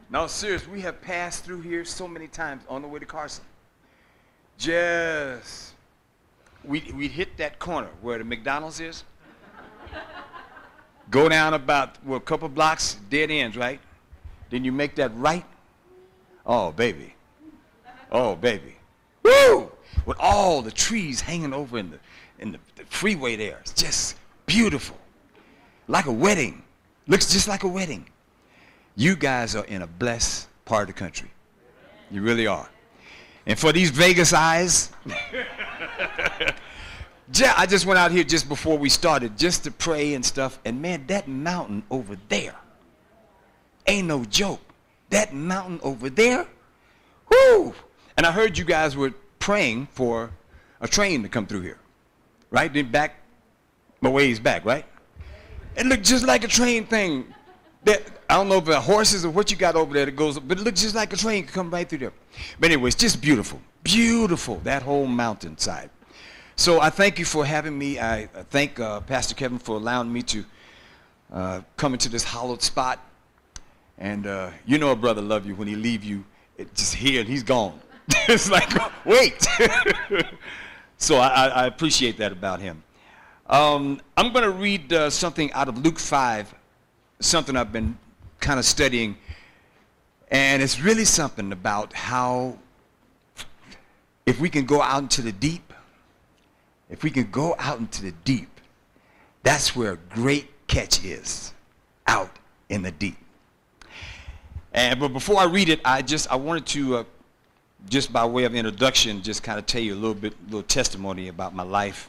[0.08, 3.44] No, serious, we have passed through here so many times on the way to Carson.
[4.58, 5.74] Just,
[6.64, 9.04] we, we hit that corner where the McDonald's is.
[11.10, 13.80] Go down about, well, a couple blocks, dead ends, right?
[14.50, 15.44] Then you make that right.
[16.44, 17.14] Oh, baby.
[18.10, 18.76] Oh, baby.
[19.22, 19.70] Woo!
[20.04, 21.98] With all the trees hanging over in the,
[22.38, 23.58] in the, the freeway there.
[23.60, 24.98] It's just beautiful.
[25.86, 26.62] Like a wedding.
[27.06, 28.06] Looks just like a wedding.
[28.96, 31.30] You guys are in a blessed part of the country.
[32.10, 32.68] You really are.
[33.48, 34.90] And for these Vegas eyes,
[37.42, 40.58] I just went out here just before we started just to pray and stuff.
[40.66, 42.54] And man, that mountain over there
[43.86, 44.60] ain't no joke.
[45.08, 46.46] That mountain over there,
[47.30, 47.74] whoo!
[48.18, 50.30] And I heard you guys were praying for
[50.82, 51.78] a train to come through here,
[52.50, 52.70] right?
[52.70, 53.14] Then back,
[54.02, 54.84] my ways back, right?
[55.74, 57.32] It looked just like a train thing.
[57.84, 60.38] That I don't know if it's horses or what you got over there that goes,
[60.38, 62.12] but it looks just like a train could come right through there.
[62.60, 65.88] But anyway, it's just beautiful, beautiful that whole mountainside.
[66.54, 67.98] So I thank you for having me.
[67.98, 70.44] I thank uh, Pastor Kevin for allowing me to
[71.32, 72.98] uh, come into this hollowed spot.
[73.96, 76.24] And uh, you know a brother love you when he leave you
[76.58, 77.80] it just here and he's gone.
[78.28, 78.68] it's like,
[79.06, 79.46] wait.
[80.98, 82.82] so I, I, I appreciate that about him.
[83.48, 86.54] Um, I'm going to read uh, something out of Luke 5,
[87.20, 87.96] something I've been
[88.48, 89.14] kind of studying.
[90.30, 92.56] And it's really something about how
[94.24, 95.70] if we can go out into the deep,
[96.88, 98.48] if we can go out into the deep,
[99.42, 101.52] that's where a great catch is
[102.06, 102.38] out
[102.70, 103.18] in the deep.
[104.72, 107.04] And but before I read it, I just I wanted to uh,
[107.90, 111.28] just by way of introduction, just kind of tell you a little bit, little testimony
[111.28, 112.08] about my life.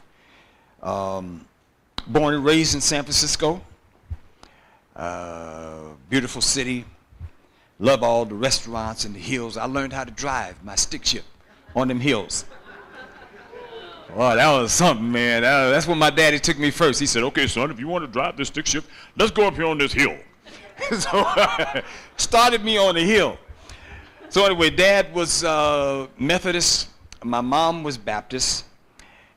[0.82, 1.46] Um,
[2.06, 3.60] born and raised in San Francisco,
[5.00, 6.84] uh, beautiful city.
[7.78, 9.56] Love all the restaurants and the hills.
[9.56, 11.26] I learned how to drive my stick shift
[11.74, 12.44] on them hills.
[14.14, 15.42] Oh, that was something, man.
[15.42, 17.00] That, that's when my daddy took me first.
[17.00, 19.54] He said, okay, son, if you want to drive this stick shift, let's go up
[19.54, 20.16] here on this hill.
[20.98, 21.26] so
[22.18, 23.38] started me on the hill.
[24.28, 26.88] So anyway, dad was uh, Methodist.
[27.24, 28.66] My mom was Baptist.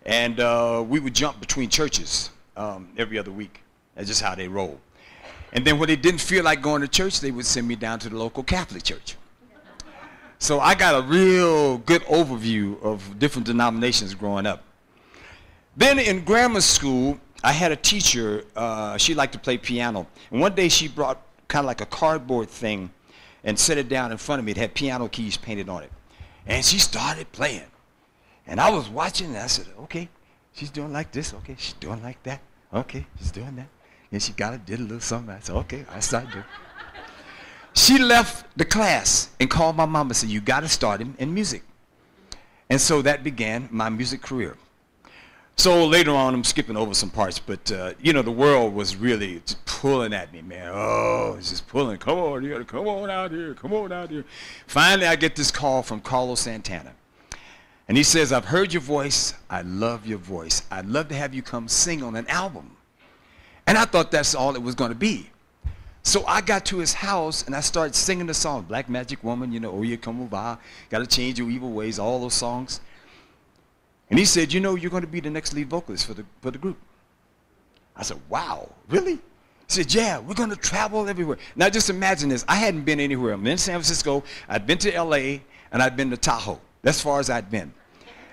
[0.05, 3.61] And uh, we would jump between churches um, every other week.
[3.95, 4.81] That's just how they roll.
[5.53, 7.99] And then when they didn't feel like going to church, they would send me down
[7.99, 9.15] to the local Catholic church.
[10.39, 14.63] So I got a real good overview of different denominations growing up.
[15.77, 20.07] Then in grammar school, I had a teacher, uh, she liked to play piano.
[20.31, 22.89] And one day she brought kind of like a cardboard thing
[23.43, 24.51] and set it down in front of me.
[24.51, 25.91] It had piano keys painted on it.
[26.47, 27.69] And she started playing.
[28.47, 30.09] And I was watching and I said, okay,
[30.53, 31.33] she's doing like this.
[31.35, 32.41] Okay, she's doing like that.
[32.73, 33.67] Okay, she's doing that.
[34.13, 35.33] And she got it, did a little something.
[35.33, 36.45] I said, okay, I started doing
[37.73, 41.15] She left the class and called my mom and said, you got to start him
[41.17, 41.63] in music.
[42.69, 44.55] And so that began my music career.
[45.55, 48.95] So later on, I'm skipping over some parts, but uh, you know, the world was
[48.95, 50.69] really pulling at me, man.
[50.71, 51.97] Oh, it's just pulling.
[51.97, 53.55] Come on, here, come on out here.
[53.55, 54.25] Come on out here.
[54.67, 56.93] Finally, I get this call from Carlos Santana.
[57.87, 59.33] And he says, I've heard your voice.
[59.49, 60.63] I love your voice.
[60.71, 62.77] I'd love to have you come sing on an album.
[63.65, 65.29] And I thought that's all it was going to be.
[66.03, 69.53] So I got to his house and I started singing the song, Black Magic Woman,
[69.53, 70.57] you know, Oh, you come over,
[70.89, 72.81] got to change your evil ways, all those songs.
[74.09, 76.25] And he said, you know, you're going to be the next lead vocalist for the,
[76.41, 76.77] for the group.
[77.95, 79.13] I said, wow, really?
[79.13, 79.19] He
[79.67, 81.37] said, yeah, we're going to travel everywhere.
[81.55, 82.43] Now just imagine this.
[82.47, 83.33] I hadn't been anywhere.
[83.33, 84.23] I'm in San Francisco.
[84.49, 85.41] I'd been to L.A.
[85.71, 86.59] and I'd been to Tahoe.
[86.81, 87.73] That's far as I'd been.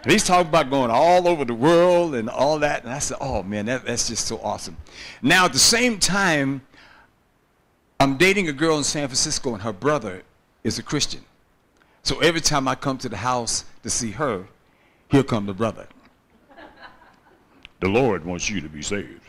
[0.02, 2.84] And he's talking about going all over the world and all that.
[2.84, 4.76] And I said, oh, man, that, that's just so awesome.
[5.20, 6.62] Now, at the same time,
[7.98, 10.22] I'm dating a girl in San Francisco, and her brother
[10.64, 11.20] is a Christian.
[12.02, 14.46] So every time I come to the house to see her,
[15.10, 15.86] here come the brother.
[17.80, 19.28] The Lord wants you to be saved.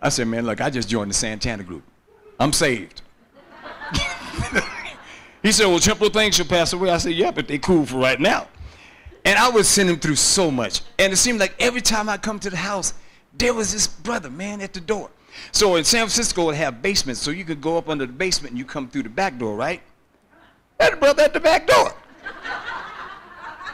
[0.00, 1.82] I said, man, look, I just joined the Santana group.
[2.38, 3.02] I'm saved.
[5.42, 6.90] he said, well, temporal things shall pass away.
[6.90, 8.48] I said, yeah, but they cool for right now.
[9.26, 10.82] And I would send him through so much.
[11.00, 12.94] And it seemed like every time I come to the house,
[13.36, 15.10] there was this brother, man, at the door.
[15.50, 18.52] So in San Francisco, it have basements, so you could go up under the basement
[18.52, 19.82] and you come through the back door, right?
[20.78, 21.92] A brother at the back door.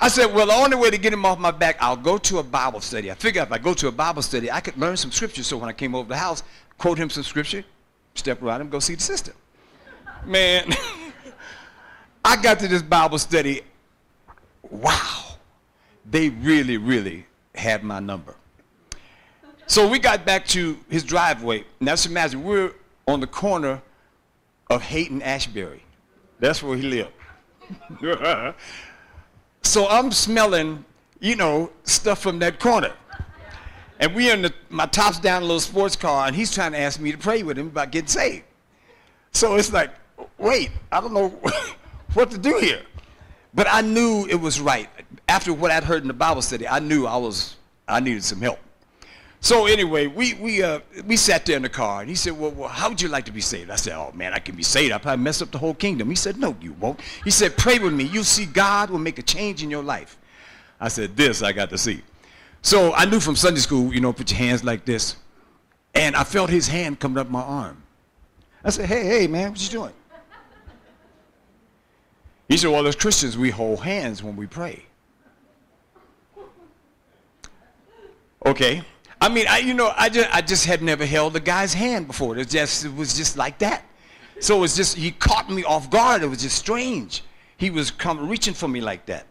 [0.01, 2.39] I said, well, the only way to get him off my back, I'll go to
[2.39, 3.11] a Bible study.
[3.11, 5.45] I figured if I go to a Bible study, I could learn some scripture.
[5.45, 6.43] So when I came over the house,
[6.79, 7.63] quote him some scripture,
[8.15, 9.35] step around him, go see the sister.
[10.25, 10.73] Man,
[12.25, 13.61] I got to this Bible study.
[14.71, 15.32] Wow.
[16.05, 18.35] They really, really had my number.
[19.67, 21.65] So we got back to his driveway.
[21.81, 22.73] Now just imagine, we're
[23.07, 23.81] on the corner
[24.71, 25.83] of and Ashbury.
[26.41, 27.13] That's where he lived.
[29.65, 30.85] So I'm smelling,
[31.21, 32.93] you know, stuff from that corner.
[34.01, 36.99] And we're in the, my tops down little sports car, and he's trying to ask
[36.99, 38.45] me to pray with him about getting saved.
[39.31, 39.91] So it's like,
[40.39, 41.29] wait, I don't know
[42.15, 42.83] what to do here.
[43.55, 44.89] But I knew it was right.
[45.29, 48.41] After what I'd heard in the Bible study, I knew I was I needed some
[48.41, 48.59] help.
[49.41, 52.53] So anyway, we we uh, we sat there in the car, and he said, well,
[52.53, 54.63] well, how would you like to be saved?" I said, "Oh man, I can be
[54.63, 54.93] saved.
[54.93, 57.81] I probably mess up the whole kingdom." He said, "No, you won't." He said, "Pray
[57.81, 58.05] with me.
[58.05, 60.17] You'll see God will make a change in your life."
[60.81, 62.03] I said, "This I got to see."
[62.63, 65.17] So I knew from Sunday school, you know, put your hands like this,
[65.93, 67.83] and I felt his hand coming up my arm.
[68.65, 69.93] I said, "Hey, hey, man, what you doing?"
[72.49, 74.85] He said, "Well, as Christians, we hold hands when we pray."
[78.45, 78.83] Okay.
[79.21, 82.09] I mean, I, you know, I just, I just had never held a guy's hand
[82.09, 82.37] before.
[82.37, 83.85] It just, it was just like that.
[84.41, 86.25] So it was just, he caught me off guard.
[86.25, 87.23] It was just strange.
[87.57, 89.27] He was come, reaching for me like that.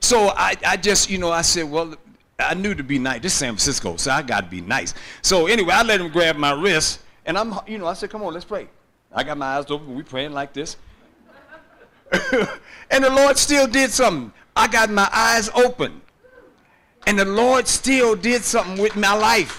[0.00, 1.94] So I, I just, you know, I said, well,
[2.38, 3.22] I knew to be nice.
[3.22, 4.92] This is San Francisco, so I got to be nice.
[5.22, 8.22] So anyway, I let him grab my wrist, and I'm, you know, I said, come
[8.22, 8.68] on, let's pray.
[9.10, 9.94] I got my eyes open.
[9.94, 10.76] We praying like this.
[12.90, 14.32] and the Lord still did something.
[14.54, 16.00] I got my eyes open.
[17.06, 19.58] And the Lord still did something with my life.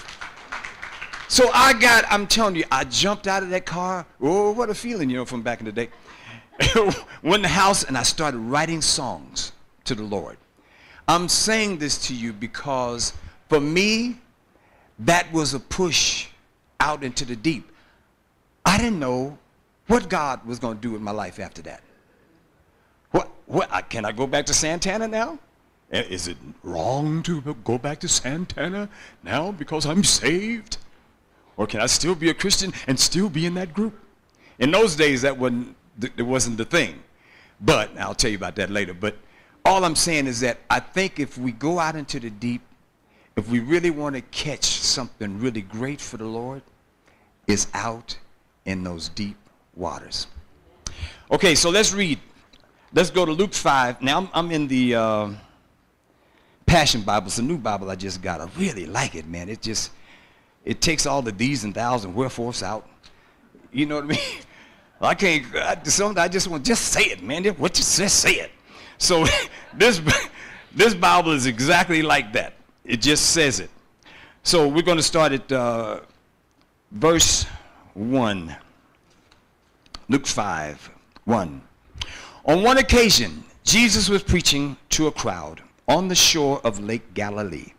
[1.28, 4.06] So I got, I'm telling you, I jumped out of that car.
[4.20, 5.88] Oh, what a feeling, you know, from back in the day.
[7.22, 9.52] Went in the house and I started writing songs
[9.84, 10.36] to the Lord.
[11.08, 13.12] I'm saying this to you because
[13.48, 14.18] for me,
[15.00, 16.28] that was a push
[16.80, 17.70] out into the deep,
[18.64, 19.38] I didn't know
[19.86, 21.82] what God was going to do with my life after that.
[23.46, 25.38] What, can I go back to Santana now?
[25.92, 28.88] Eh, Is it wrong to go back to Santana
[29.22, 30.78] now because I'm saved?
[31.56, 33.98] Or can I still be a Christian and still be in that group?
[34.58, 35.76] In those days, that wasn't,
[36.16, 37.02] it wasn't the thing.
[37.60, 38.94] But I'll tell you about that later.
[38.94, 39.16] But
[39.64, 42.62] all I'm saying is that I think if we go out into the deep,
[43.36, 46.62] if we really want to catch something really great for the Lord,
[47.46, 48.16] is out
[48.64, 49.36] in those deep
[49.74, 50.26] waters.
[51.30, 52.18] Okay, so let's read.
[52.94, 54.02] Let's go to Luke 5.
[54.02, 55.30] Now I'm, I'm in the uh,
[56.64, 57.26] Passion Bible.
[57.26, 58.40] It's a new Bible I just got.
[58.40, 59.48] I really like it, man.
[59.48, 59.90] It just
[60.64, 62.88] it takes all the these and thous and wherefores out.
[63.72, 64.18] You know what I mean?
[65.00, 65.44] I can't.
[65.56, 67.44] I, some, I just want just say it, man.
[67.44, 68.52] What you just say it.
[68.98, 69.26] So
[69.74, 70.00] this
[70.72, 72.54] this Bible is exactly like that.
[72.84, 73.70] It just says it.
[74.44, 76.00] So we're going to start at uh,
[76.92, 77.44] verse
[77.94, 78.54] one.
[80.08, 80.90] Luke 5,
[81.24, 81.62] 1.
[82.46, 87.72] On one occasion, Jesus was preaching to a crowd on the shore of Lake Galilee.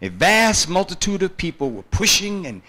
[0.00, 2.62] A vast multitude of people were pushing and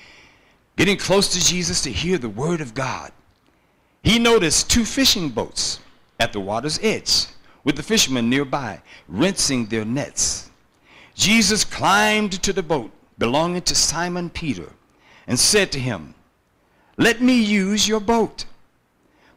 [0.76, 3.12] getting close to Jesus to hear the word of God.
[4.02, 5.80] He noticed two fishing boats
[6.20, 7.28] at the water's edge,
[7.64, 10.50] with the fishermen nearby, rinsing their nets.
[11.14, 14.72] Jesus climbed to the boat belonging to Simon Peter
[15.28, 16.16] and said to him,
[16.98, 18.46] Let me use your boat.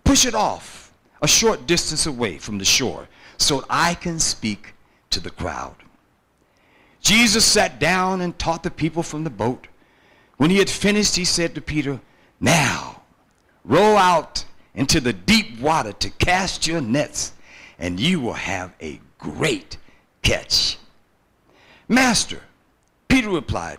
[0.05, 0.88] Push it off
[1.21, 4.75] a short distance away from the shore so I can speak
[5.11, 5.77] to the crowd.
[7.01, 9.69] Jesus sat down and taught the people from the boat.
[10.37, 12.01] When he had finished, he said to Peter,
[12.41, 13.03] Now,
[13.65, 14.45] row out
[14.75, 17.33] into the deep water to cast your nets,
[17.79, 19.77] and you will have a great
[20.23, 20.79] catch.
[21.89, 22.41] Master,
[23.09, 23.79] Peter replied,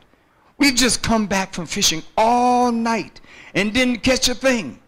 [0.58, 3.22] We've just come back from fishing all night
[3.54, 4.80] and didn't catch a thing.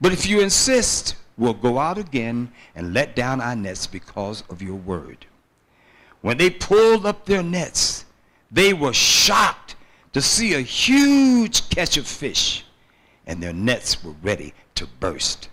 [0.00, 4.62] But if you insist, we'll go out again and let down our nets because of
[4.62, 5.26] your word.
[6.20, 8.04] When they pulled up their nets,
[8.50, 9.76] they were shocked
[10.12, 12.64] to see a huge catch of fish,
[13.26, 15.48] and their nets were ready to burst.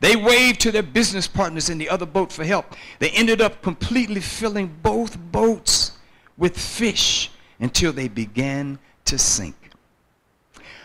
[0.00, 2.74] They waved to their business partners in the other boat for help.
[2.98, 5.98] They ended up completely filling both boats
[6.38, 9.56] with fish until they began to sink.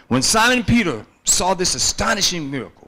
[0.07, 2.84] When Simon Peter saw this astonishing miracle,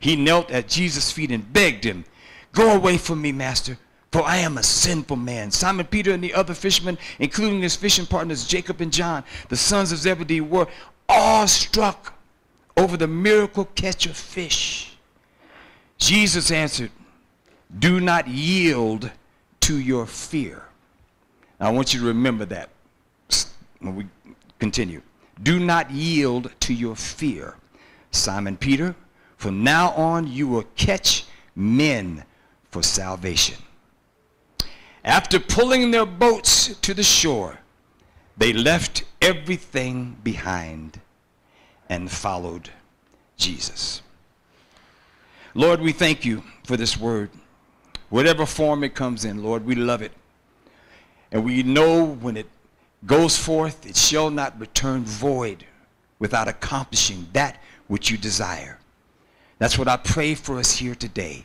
[0.00, 2.04] he knelt at Jesus' feet and begged him,
[2.52, 3.78] Go away from me, Master,
[4.12, 5.50] for I am a sinful man.
[5.50, 9.92] Simon Peter and the other fishermen, including his fishing partners Jacob and John, the sons
[9.92, 10.66] of Zebedee, were
[11.08, 12.14] awestruck
[12.76, 14.96] over the miracle catch of fish.
[15.98, 16.90] Jesus answered,
[17.78, 19.10] Do not yield
[19.60, 20.62] to your fear.
[21.58, 22.70] Now, I want you to remember that
[23.80, 24.06] when we
[24.58, 25.02] continue.
[25.42, 27.56] Do not yield to your fear.
[28.10, 28.94] Simon Peter,
[29.36, 31.24] from now on you will catch
[31.54, 32.24] men
[32.70, 33.56] for salvation.
[35.04, 37.60] After pulling their boats to the shore,
[38.36, 41.00] they left everything behind
[41.88, 42.70] and followed
[43.36, 44.02] Jesus.
[45.54, 47.30] Lord, we thank you for this word.
[48.10, 50.12] Whatever form it comes in, Lord, we love it.
[51.32, 52.46] And we know when it
[53.06, 55.64] goes forth, it shall not return void
[56.18, 58.78] without accomplishing that which you desire.
[59.58, 61.44] That's what I pray for us here today.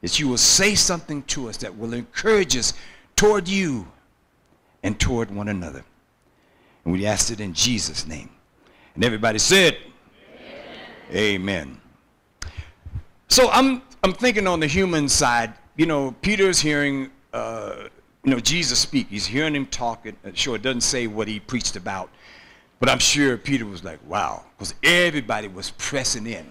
[0.00, 2.74] That you will say something to us that will encourage us
[3.14, 3.86] toward you
[4.82, 5.84] and toward one another.
[6.84, 8.30] And we ask it in Jesus' name.
[8.94, 9.78] And everybody said,
[11.10, 11.40] Amen.
[11.40, 11.80] Amen.
[13.28, 17.88] So I'm, I'm thinking on the human side, you know, Peter's hearing, uh,
[18.24, 19.08] you know, Jesus speak.
[19.08, 20.06] He's hearing him talk.
[20.34, 22.10] Sure, it doesn't say what he preached about.
[22.80, 26.46] But I'm sure Peter was like, wow, because everybody was pressing in.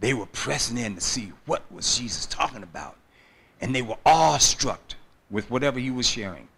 [0.00, 2.96] They were pressing in to see what was Jesus talking about.
[3.60, 4.80] And they were awestruck
[5.30, 6.48] with whatever he was sharing.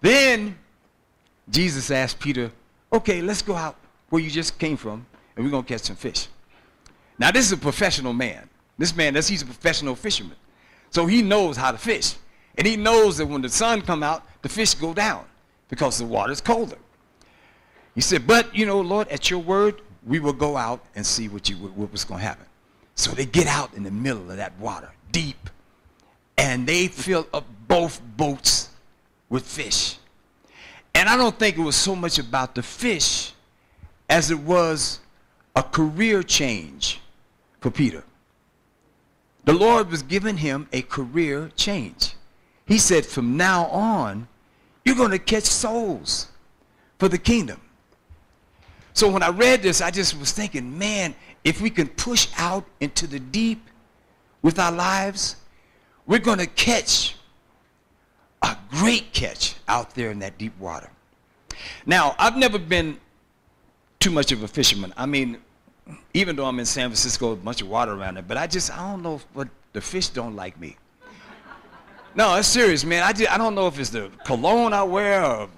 [0.00, 0.58] Then
[1.48, 2.50] Jesus asked Peter,
[2.92, 3.76] okay, let's go out
[4.10, 6.28] where you just came from, and we're going to catch some fish.
[7.18, 8.48] Now, this is a professional man.
[8.78, 10.36] This man, this, he's a professional fisherman.
[10.90, 12.14] So he knows how to fish.
[12.58, 15.24] And he knows that when the sun come out, the fish go down
[15.68, 16.78] because the water's colder.
[17.94, 21.28] He said, but, you know, Lord, at your word, we will go out and see
[21.28, 22.46] what, you, what was going to happen.
[22.94, 25.50] So they get out in the middle of that water, deep,
[26.38, 28.70] and they fill up both boats
[29.28, 29.98] with fish.
[30.94, 33.32] And I don't think it was so much about the fish
[34.08, 35.00] as it was
[35.54, 37.00] a career change
[37.60, 38.04] for Peter.
[39.44, 42.14] The Lord was giving him a career change.
[42.64, 44.26] He said, from now on,
[44.84, 46.28] you're going to catch souls
[46.98, 47.60] for the kingdom.
[48.96, 52.64] So when I read this, I just was thinking, man, if we can push out
[52.80, 53.62] into the deep
[54.40, 55.36] with our lives,
[56.06, 57.14] we're going to catch
[58.40, 60.88] a great catch out there in that deep water.
[61.84, 62.98] Now, I've never been
[64.00, 64.94] too much of a fisherman.
[64.96, 65.36] I mean,
[66.14, 68.72] even though I'm in San Francisco, a bunch of water around there, but I just,
[68.72, 70.74] I don't know what the fish don't like me.
[72.14, 73.02] No, it's serious, man.
[73.02, 75.50] I, just, I don't know if it's the cologne I wear or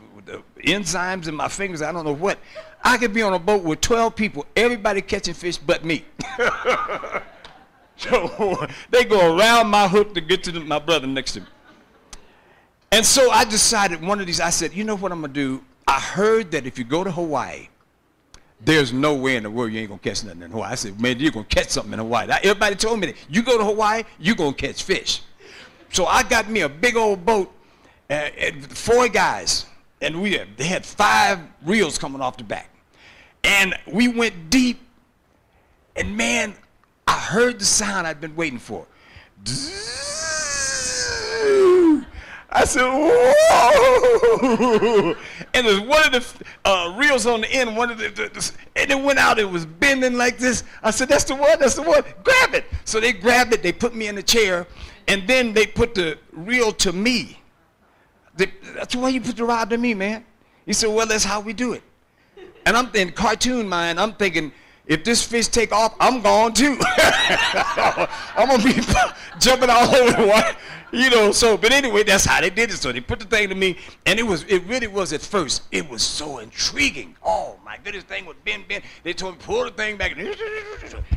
[0.59, 1.83] enzymes in my fingers.
[1.83, 2.39] I don't know what.
[2.83, 6.05] I could be on a boat with 12 people, everybody catching fish but me.
[7.97, 11.47] so they go around my hook to get to the, my brother next to me.
[12.91, 15.41] And so I decided one of these, I said, you know what I'm going to
[15.41, 15.65] do?
[15.87, 17.69] I heard that if you go to Hawaii,
[18.61, 20.73] there's no way in the world you ain't going to catch nothing in Hawaii.
[20.73, 22.29] I said, man, you're going to catch something in Hawaii.
[22.31, 23.17] Everybody told me that.
[23.29, 25.23] You go to Hawaii, you're going to catch fish.
[25.91, 27.53] So I got me a big old boat,
[28.11, 28.29] uh,
[28.69, 29.67] four guys,
[30.01, 32.71] and we they had five reels coming off the back.
[33.45, 34.81] And we went deep,
[35.97, 36.55] and man,
[37.07, 38.87] I heard the sound I'd been waiting for.
[42.51, 43.95] I said, whoa!
[45.53, 48.53] And there's one of the uh, reels on the end, one of the, the, the,
[48.75, 50.65] and it went out, it was bending like this.
[50.83, 52.65] I said, that's the one, that's the one, grab it.
[52.85, 54.67] So they grabbed it, they put me in the chair,
[55.07, 57.39] and then they put the reel to me.
[58.39, 60.25] That's why you put the rod to me, man.
[60.65, 61.83] He said, well, that's how we do it.
[62.67, 64.53] And I'm in cartoon mind, I'm thinking,
[64.89, 66.79] if this fish take off, I'm gone too.
[66.81, 68.73] I'm gonna be
[69.39, 70.57] jumping all over the water,
[70.93, 71.31] you know.
[71.31, 72.79] So, but anyway, that's how they did it.
[72.79, 73.77] So they put the thing to me,
[74.07, 77.15] and it was, it really was at first, it was so intriguing.
[77.23, 78.83] Oh my goodness, thing would bend, bend.
[79.03, 80.17] They told me pull the thing back,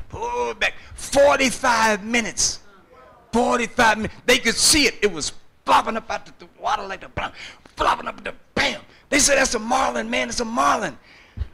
[0.10, 0.74] pull it back.
[0.96, 2.60] 45 minutes,
[3.32, 4.16] 45 minutes.
[4.26, 4.96] They could see it.
[5.02, 5.32] It was
[5.66, 7.32] flopping up out the water like the
[7.76, 8.82] flopping up the bam.
[9.10, 10.30] They said that's a marlin, man.
[10.30, 10.98] It's a marlin.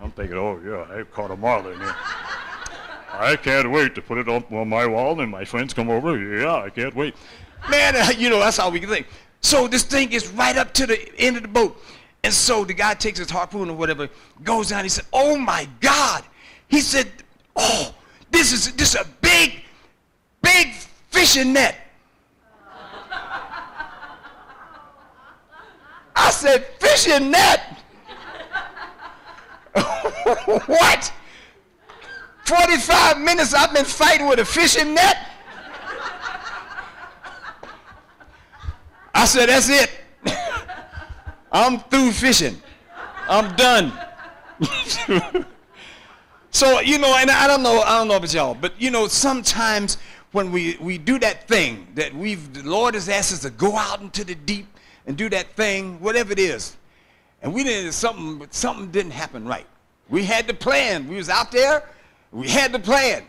[0.02, 1.80] I'm thinking, oh yeah, I caught a marlin.
[1.80, 1.96] Yeah.
[3.14, 6.18] I can't wait to put it on, on my wall and my friends come over.
[6.18, 7.16] Yeah, I can't wait.
[7.70, 9.08] Man, uh, you know, that's how we think.
[9.42, 11.82] So this thing gets right up to the end of the boat.
[12.24, 14.10] And so the guy takes his harpoon or whatever,
[14.44, 14.84] goes down.
[14.84, 16.24] He said, oh my God.
[16.68, 17.08] He said,
[17.56, 17.94] oh,
[18.30, 19.64] this is, this is a big,
[20.42, 20.74] big
[21.10, 21.87] fishing net.
[26.20, 27.78] I said, fishing net?
[30.66, 31.14] what?
[32.46, 35.18] 45 minutes I've been fighting with a fishing net?
[39.14, 39.92] I said, that's it.
[41.52, 42.60] I'm through fishing.
[43.30, 43.94] I'm done.
[46.50, 49.08] so, you know, and I don't know, I don't know about y'all, but you know,
[49.08, 49.98] sometimes
[50.32, 53.76] when we, we do that thing that we've, the Lord has asked us to go
[53.76, 54.68] out into the deep
[55.08, 56.76] and do that thing, whatever it is,
[57.42, 59.66] and we didn't something something didn't happen right.
[60.10, 61.08] We had the plan.
[61.08, 61.84] We was out there.
[62.32, 63.24] We had the plan,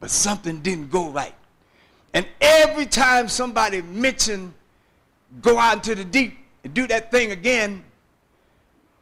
[0.00, 1.34] but something didn't go right.
[2.12, 4.52] And every time somebody mentioned
[5.40, 7.84] go out into the deep and do that thing again,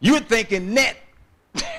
[0.00, 0.98] you're thinking net.
[1.54, 1.70] That's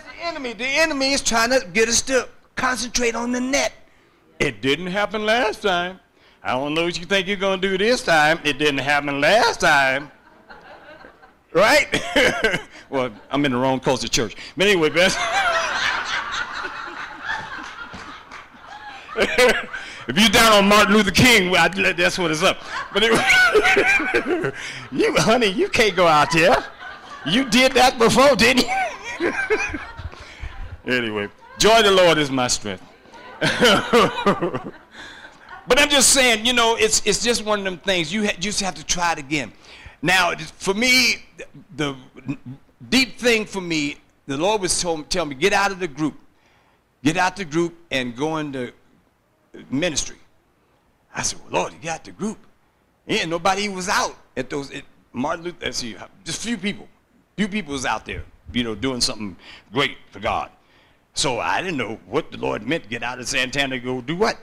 [0.00, 0.54] the enemy.
[0.54, 3.72] The enemy is trying to get us to concentrate on the net.
[4.40, 6.00] It didn't happen last time.
[6.42, 8.38] I don't know what you think you're going to do this time.
[8.44, 10.10] It didn't happen last time.
[11.52, 11.86] Right?
[12.90, 14.36] well, I'm in the wrong culture church.
[14.56, 15.18] But anyway, best.
[19.16, 22.62] if you're down on Martin Luther King, that's what it's up.
[22.92, 24.52] But anyway,
[24.92, 26.64] you, honey, you can't go out there.
[27.26, 28.64] You did that before, didn't
[29.20, 29.32] you?
[30.86, 31.28] anyway,
[31.58, 32.84] joy the Lord is my strength.
[35.68, 38.12] But I'm just saying, you know, it's, it's just one of them things.
[38.12, 39.52] You, ha- you just have to try it again.
[40.00, 41.24] Now, for me,
[41.76, 41.94] the
[42.88, 46.14] deep thing for me, the Lord was told, tell me, get out of the group.
[47.04, 48.72] Get out the group and go into
[49.70, 50.16] ministry.
[51.14, 52.38] I said, well, Lord, you got the group.
[53.06, 56.88] And nobody was out at those, at Martin Luther, let's see, just few people.
[57.36, 59.36] Few people was out there, you know, doing something
[59.72, 60.50] great for God.
[61.14, 64.38] So I didn't know what the Lord meant, get out of Santana go do what.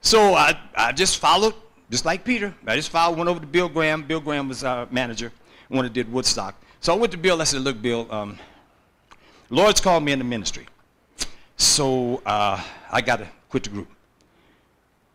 [0.00, 1.54] So I, I just followed
[1.90, 2.54] just like Peter.
[2.66, 4.02] I just followed, went over to Bill Graham.
[4.02, 5.32] Bill Graham was our manager
[5.68, 6.60] when I did Woodstock.
[6.80, 7.40] So I went to Bill.
[7.40, 8.38] I said, look, Bill, um,
[9.50, 10.66] Lord's called me into ministry.
[11.56, 13.88] So uh, I got to quit the group.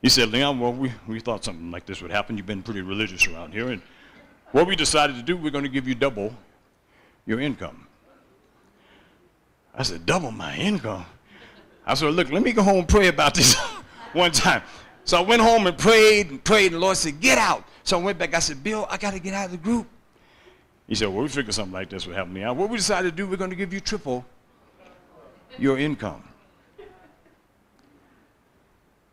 [0.01, 2.37] He said, Leon, well, we, we thought something like this would happen.
[2.37, 3.69] You've been pretty religious around here.
[3.69, 3.81] And
[4.51, 6.35] what we decided to do, we're going to give you double
[7.25, 7.87] your income.
[9.75, 11.05] I said, double my income?
[11.85, 13.55] I said, look, let me go home and pray about this
[14.13, 14.61] one time.
[15.03, 17.63] So I went home and prayed and prayed, and the Lord said, Get out.
[17.83, 18.33] So I went back.
[18.33, 19.87] I said, Bill, I got to get out of the group.
[20.91, 22.33] He said, well, we figured something like this would happen.
[22.33, 24.25] Now, what we decided to do, we're going to give you triple
[25.57, 26.21] your income.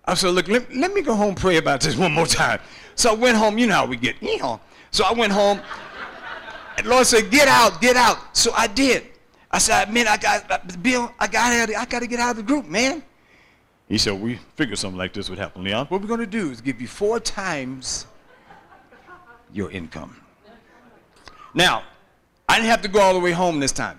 [0.04, 2.58] I said, look, let, let me go home pray about this one more time.
[2.96, 3.58] So I went home.
[3.58, 4.60] You know how we get, you know.
[4.90, 5.60] So I went home.
[6.78, 8.36] And Lord said, get out, get out.
[8.36, 9.06] So I did.
[9.50, 11.76] I said, man, I got, Bill, I got, out.
[11.76, 13.04] I got to get out of the group, man.
[13.88, 15.86] He said, we figured something like this would happen, Leon.
[15.86, 18.06] What we're going to do is give you four times
[19.52, 20.20] your income.
[21.54, 21.82] Now,
[22.48, 23.98] I didn't have to go all the way home this time.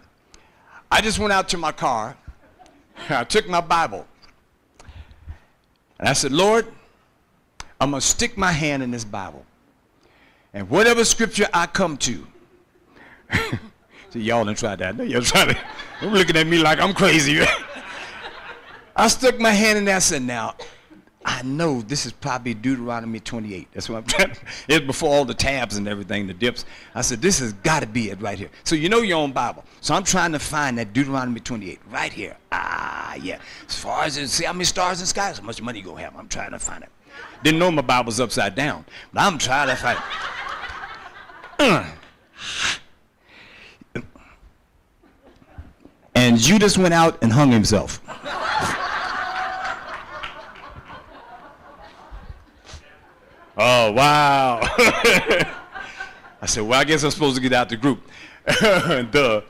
[0.92, 2.16] I just went out to my car.
[3.10, 4.06] I took my Bible.
[5.98, 6.68] And I said, Lord,
[7.82, 9.46] I'm going to stick my hand in this Bible.
[10.54, 12.28] And whatever scripture I come to,
[14.10, 14.96] see, y'all didn't try that.
[14.96, 15.58] No, Y'all trying to,
[16.02, 17.40] you're looking at me like I'm crazy.
[19.00, 20.56] I stuck my hand in there and said, now,
[21.24, 23.70] I know this is probably Deuteronomy 28.
[23.72, 24.36] That's what I'm trying
[24.68, 26.66] it's before all the tabs and everything, the dips.
[26.94, 28.50] I said, this has got to be it right here.
[28.66, 29.64] So you know your own Bible.
[29.80, 32.36] So I'm trying to find that Deuteronomy 28 right here.
[32.52, 33.40] Ah, yeah.
[33.70, 35.96] As far as, see how many stars in the sky, how much money you to
[35.96, 36.14] have.
[36.18, 36.90] I'm trying to find it.
[37.42, 38.84] Didn't know my Bible's upside down,
[39.14, 39.98] but I'm trying to find
[41.60, 41.86] it.
[46.16, 48.02] And Judas went out and hung himself.
[53.62, 54.60] Oh, wow.
[56.42, 58.02] I said, well, I guess I'm supposed to get out the group.
[59.12, 59.42] Duh.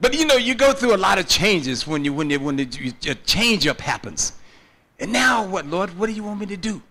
[0.00, 2.56] But you know, you go through a lot of changes when you when you, when
[2.56, 4.34] the, a change up happens.
[5.00, 5.96] And now what, Lord?
[5.98, 6.82] What do you want me to do?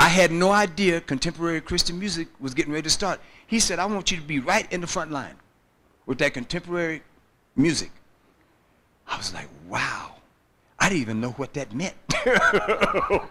[0.00, 3.20] I had no idea contemporary Christian music was getting ready to start.
[3.46, 5.36] He said, I want you to be right in the front line
[6.06, 7.02] with that contemporary
[7.54, 7.92] music.
[9.06, 10.13] I was like, wow.
[10.84, 11.94] I didn't even know what that meant.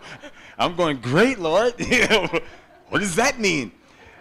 [0.57, 1.75] I'm going, great, Lord.
[2.89, 3.71] what does that mean?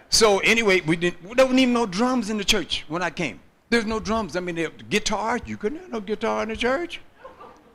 [0.09, 1.27] So anyway, we didn't.
[1.27, 3.39] We don't even know drums in the church when I came.
[3.71, 4.35] There's no drums.
[4.35, 5.39] I mean, the guitar.
[5.47, 7.01] You couldn't have no guitar in the church.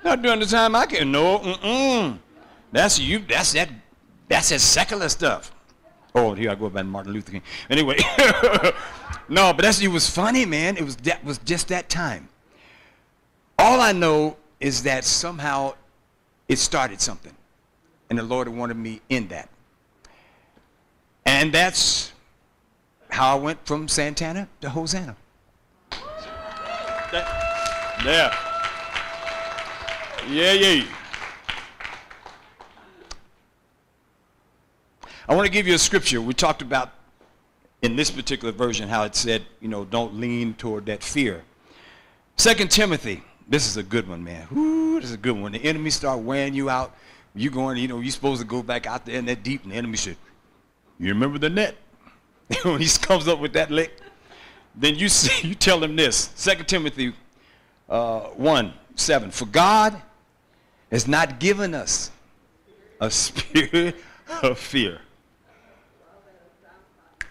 [0.05, 1.11] Not during the time I can.
[1.11, 2.21] No, mm-mm.
[2.71, 3.19] That's you.
[3.19, 3.69] That's that.
[4.29, 5.51] That's that secular stuff.
[6.15, 7.43] Oh, here I go about Martin Luther King.
[7.69, 7.97] Anyway,
[9.29, 10.77] no, but that's it was funny, man.
[10.77, 12.29] It was that was just that time.
[13.59, 15.75] All I know is that somehow
[16.49, 17.35] it started something.
[18.11, 19.49] And the Lord wanted me in that.
[21.27, 22.13] And that's
[23.11, 25.17] how I went from Santana to Hosanna.
[27.11, 28.35] That, yeah.
[30.29, 30.85] Yeah, yeah.
[35.29, 36.23] I want to give you a scripture.
[36.23, 36.93] We talked about
[37.83, 41.45] in this particular version how it said, you know, don't lean toward that fear.
[42.37, 44.47] Second Timothy, this is a good one, man.
[44.97, 45.53] This is a good one.
[45.53, 46.95] The enemy start wearing you out
[47.35, 49.73] you going, you know, you're supposed to go back out there in that deep, and
[49.73, 50.17] the enemy said,
[50.99, 51.77] you remember the net?
[52.63, 53.97] when he comes up with that lick,
[54.75, 57.15] then you see, you tell him this, 2 Timothy
[57.89, 60.01] uh, 1, 7, for God
[60.91, 62.11] has not given us
[63.01, 63.97] a spirit
[64.43, 65.01] of fear.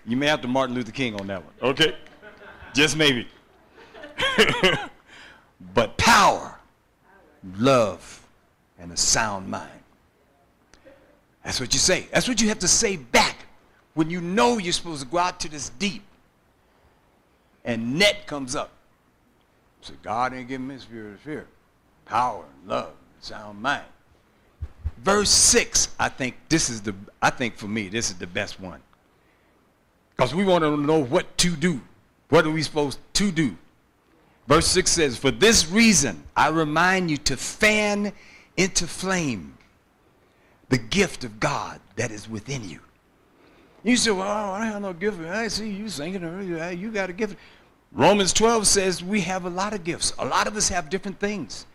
[0.05, 1.95] You may have to Martin Luther King on that one, okay?
[2.74, 3.28] Just maybe.
[5.74, 6.60] But power,
[7.58, 8.26] love,
[8.80, 9.70] and a sound mind.
[11.43, 12.08] That's what you say.
[12.12, 13.45] That's what you have to say back
[13.93, 16.03] when you know you're supposed to go out to this deep.
[17.64, 18.72] And net comes up.
[19.82, 21.47] So God ain't giving me spirit of fear.
[22.05, 22.91] Power, love,
[23.22, 23.86] sound mind.
[24.97, 28.60] Verse 6, I think this is the I think for me, this is the best
[28.60, 28.82] one.
[30.16, 31.82] Because we want to know what to do.
[32.30, 33.55] What are we supposed to do?
[34.48, 38.14] Verse 6 says, For this reason I remind you to fan
[38.56, 39.58] into flame
[40.70, 42.80] the gift of God that is within you.
[43.84, 45.20] You say, well, I have no gift.
[45.22, 46.22] I see you singing.
[46.78, 47.38] You got a gift.
[47.93, 50.14] Romans 12 says we have a lot of gifts.
[50.20, 51.66] A lot of us have different things.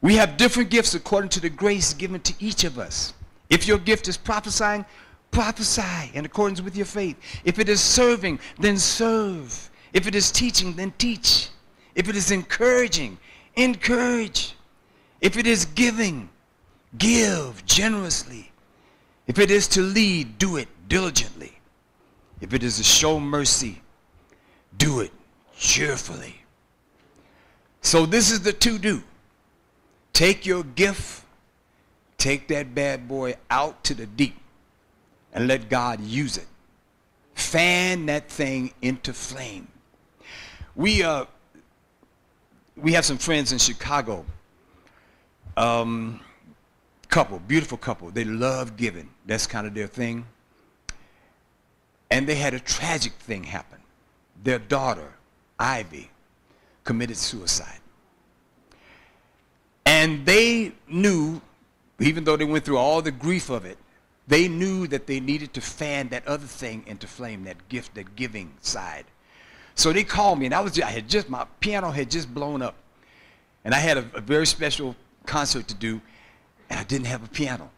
[0.00, 3.14] We have different gifts according to the grace given to each of us.
[3.50, 4.84] If your gift is prophesying,
[5.30, 7.16] prophesy in accordance with your faith.
[7.44, 9.70] If it is serving, then serve.
[9.92, 11.48] If it is teaching, then teach.
[11.94, 13.18] If it is encouraging,
[13.56, 14.54] encourage.
[15.20, 16.28] If it is giving,
[16.98, 18.52] Give generously.
[19.26, 21.52] If it is to lead, do it diligently.
[22.40, 23.82] If it is to show mercy,
[24.76, 25.10] do it
[25.56, 26.42] cheerfully.
[27.80, 29.02] So this is the to do.
[30.12, 31.24] Take your gift,
[32.18, 34.36] take that bad boy out to the deep,
[35.32, 36.46] and let God use it.
[37.34, 39.66] Fan that thing into flame.
[40.76, 41.24] We uh,
[42.76, 44.24] we have some friends in Chicago.
[45.56, 46.20] Um,
[47.08, 48.10] couple, beautiful couple.
[48.10, 49.08] They love giving.
[49.26, 50.26] That's kind of their thing.
[52.10, 53.78] And they had a tragic thing happen.
[54.42, 55.12] their daughter,
[55.58, 56.10] Ivy,
[56.82, 57.80] committed suicide.
[59.86, 61.40] And they knew,
[62.00, 63.78] even though they went through all the grief of it,
[64.26, 68.16] they knew that they needed to fan that other thing into flame, that gift, that
[68.16, 69.04] giving side.
[69.74, 72.62] So they called me, and I was I had just my piano had just blown
[72.62, 72.74] up,
[73.64, 74.94] and I had a, a very special
[75.26, 76.00] concert to do,
[76.70, 77.70] and I didn't have a piano.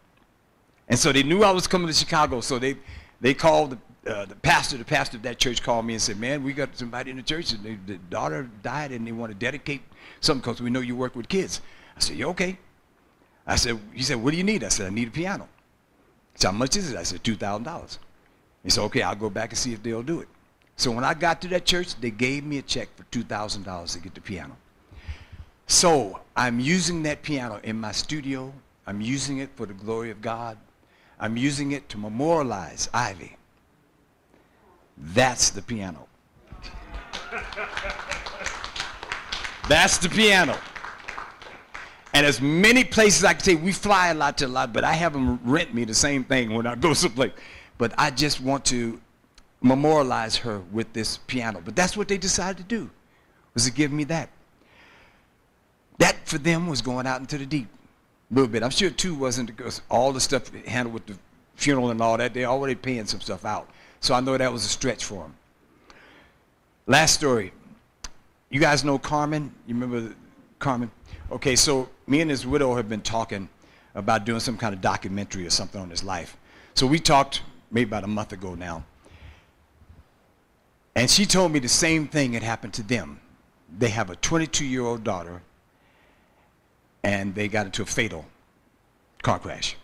[0.89, 2.77] And so they knew I was coming to Chicago, so they
[3.21, 4.77] they called the, uh, the pastor.
[4.77, 7.23] The pastor of that church called me and said, "Man, we got somebody in the
[7.23, 9.81] church, and they, the daughter died, and they want to dedicate
[10.21, 11.61] something because we know you work with kids."
[11.97, 12.59] I said, "You okay?"
[13.47, 15.49] I said, "He said, what do you need?" I said, "I need a piano."
[16.35, 17.99] He said, "How much is it?" I said, two thousand dollars.
[18.63, 20.29] He said, "Okay, I'll go back and see if they'll do it."
[20.77, 23.65] So when I got to that church, they gave me a check for two thousand
[23.65, 24.57] dollars to get the piano.
[25.67, 28.53] So I'm using that piano in my studio.
[28.87, 30.59] I'm using it for the glory of God.
[31.19, 33.37] I'm using it to memorialize Ivy.
[34.99, 36.07] That's the piano.
[39.69, 40.57] That's the piano.
[42.13, 44.85] And as many places I can say, we fly a lot to a lot, but
[44.85, 47.33] I have them rent me the same thing when I go someplace.
[47.77, 49.01] But I just want to
[49.61, 51.61] memorialize her with this piano.
[51.65, 52.91] But that's what they decided to do,
[53.55, 54.31] was to give me that.
[55.99, 57.69] That for them was going out into the deep
[58.31, 58.63] a little bit.
[58.63, 61.17] I'm sure too wasn't because all the stuff handled with the
[61.55, 63.71] funeral and all that, they're already paying some stuff out.
[64.01, 65.35] So I know that was a stretch for them.
[66.87, 67.53] Last story.
[68.51, 69.53] You guys know Carmen?
[69.67, 70.15] You remember
[70.59, 70.91] Carmen?
[71.33, 73.49] Okay, so me and his widow have been talking
[73.95, 76.37] about doing some kind of documentary or something on his life.
[76.75, 78.85] So we talked maybe about a month ago now.
[80.97, 83.21] And she told me the same thing had happened to them.
[83.79, 85.43] They have a 22 year old daughter,
[87.05, 88.25] and they got into a fatal
[89.23, 89.77] car crash.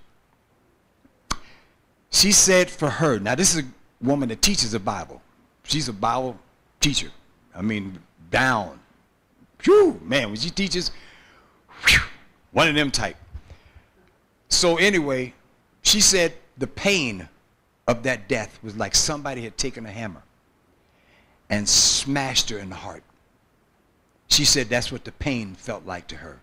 [2.11, 3.69] She said for her, now this is a
[4.05, 5.21] woman that teaches the Bible.
[5.65, 6.39] She's a Bible
[6.81, 7.11] teacher.
[7.55, 7.99] I mean,
[8.31, 8.81] down.
[9.65, 10.93] Whew, man, when she teaches,
[11.87, 12.01] whew,
[12.53, 13.17] one of them type.
[14.49, 15.35] So anyway,
[15.83, 17.29] she said the pain
[17.87, 20.23] of that death was like somebody had taken a hammer
[21.53, 23.03] and smashed her in the heart.
[24.29, 26.41] She said that's what the pain felt like to her.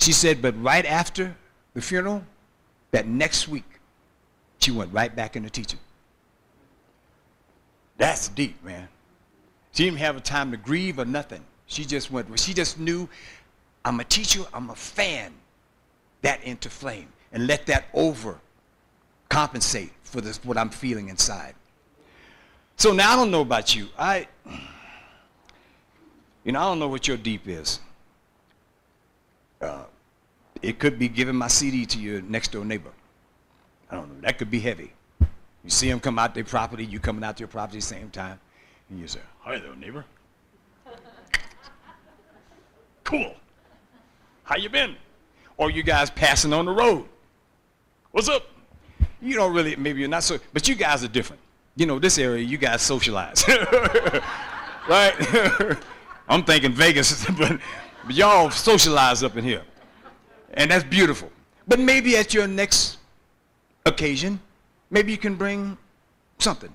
[0.00, 1.36] She said, but right after
[1.74, 2.24] the funeral,
[2.90, 3.78] that next week,
[4.58, 5.78] she went right back into teaching.
[7.98, 8.88] That's deep, man.
[9.72, 11.44] She didn't have a time to grieve or nothing.
[11.66, 13.08] She just went, she just knew,
[13.84, 15.32] I'm a teacher, I'm a fan,
[16.22, 18.40] that into flame, and let that over
[19.28, 21.54] compensate for this, what I'm feeling inside.
[22.80, 23.88] So now I don't know about you.
[23.98, 24.26] I,
[26.44, 27.78] you know, I don't know what your deep is.
[29.60, 29.82] Uh,
[30.62, 32.92] it could be giving my CD to your next door neighbor.
[33.90, 34.20] I don't know.
[34.22, 34.94] That could be heavy.
[35.20, 38.40] You see them come out their property, you coming out to your property same time,
[38.88, 40.06] and you say, "Hi there, neighbor."
[43.04, 43.34] cool.
[44.44, 44.96] How you been?
[45.58, 47.06] Or you guys passing on the road.
[48.12, 48.46] What's up?
[49.20, 51.42] You don't really, maybe you're not so, but you guys are different.
[51.80, 53.42] You know, this area, you guys socialize.
[54.86, 55.14] right?
[56.28, 57.58] I'm thinking Vegas, but,
[58.04, 59.62] but y'all socialize up in here.
[60.52, 61.32] And that's beautiful.
[61.66, 62.98] But maybe at your next
[63.86, 64.40] occasion,
[64.90, 65.78] maybe you can bring
[66.38, 66.70] something.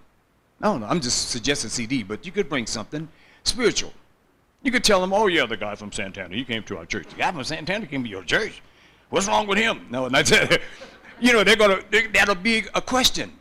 [0.59, 3.07] I don't know, I'm just suggesting CD, but you could bring something
[3.43, 3.93] spiritual.
[4.63, 7.09] You could tell them, oh yeah, the guy from Santana, he came to our church.
[7.09, 8.59] The guy from Santana came to your church.
[9.11, 9.85] What's wrong with him?
[9.91, 10.63] No, and that's it.
[11.19, 13.31] you know, they're gonna, they, that'll be a question.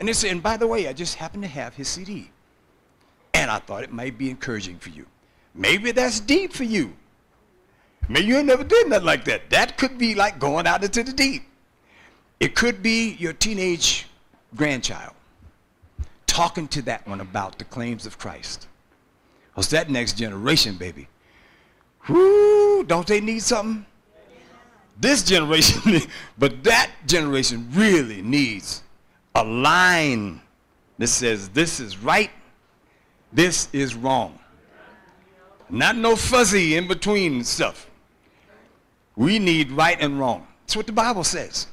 [0.00, 2.30] And they and by the way, I just happen to have his CD.
[3.32, 5.06] And I thought it might be encouraging for you.
[5.54, 6.94] Maybe that's deep for you.
[8.08, 9.50] Maybe you ain't never did nothing like that.
[9.50, 11.42] That could be like going out into the deep.
[12.40, 14.06] It could be your teenage
[14.54, 15.14] grandchild
[16.26, 18.66] talking to that one about the claims of Christ.
[19.54, 21.08] What's that next generation, baby?
[22.08, 23.86] Whoo, don't they need something?
[25.00, 26.02] This generation,
[26.38, 28.83] but that generation really needs
[29.34, 30.40] a line
[30.98, 32.30] that says this is right,
[33.32, 34.38] this is wrong.
[35.68, 37.90] Not no fuzzy in between stuff.
[39.16, 40.46] We need right and wrong.
[40.62, 41.66] That's what the Bible says.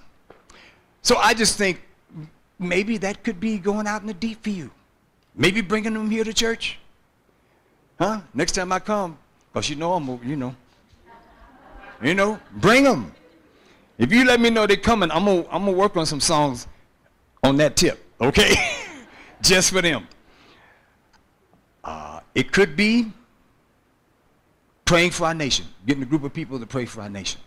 [1.02, 1.82] So I just think
[2.58, 4.72] maybe that could be going out in the deep for you.
[5.36, 6.78] Maybe bringing them here to church.
[8.00, 8.22] Huh?
[8.34, 9.18] Next time I come,
[9.52, 10.56] because you know I'm, you know.
[12.02, 13.14] You know, bring them.
[14.00, 16.20] If you let me know they're coming, I'm going to I'm gonna work on some
[16.20, 16.68] songs
[17.44, 18.54] on that tip, okay?
[19.42, 20.08] Just for them.
[21.84, 23.12] Uh, it could be
[24.86, 27.42] praying for our nation, getting a group of people to pray for our nation.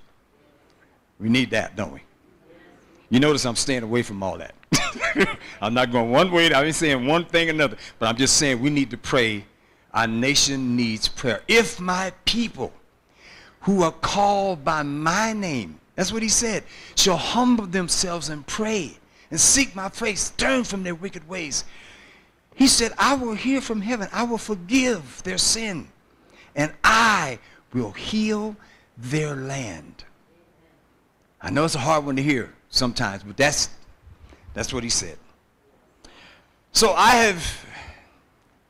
[1.20, 2.00] We need that, don't we?
[3.10, 4.54] You notice I'm staying away from all that.
[5.60, 6.52] I'm not going one way.
[6.52, 7.76] I ain't saying one thing or another.
[7.98, 9.44] But I'm just saying we need to pray.
[9.92, 11.42] Our nation needs prayer.
[11.46, 12.72] If my people
[13.60, 16.64] who are called by my name, that's what he said,
[16.96, 18.96] shall humble themselves and pray
[19.34, 21.64] and seek my face, turn from their wicked ways.
[22.54, 24.06] He said, I will hear from heaven.
[24.12, 25.88] I will forgive their sin.
[26.54, 27.40] And I
[27.72, 28.54] will heal
[28.96, 30.04] their land.
[31.42, 33.70] I know it's a hard one to hear sometimes, but that's,
[34.52, 35.18] that's what he said.
[36.70, 37.66] So I have,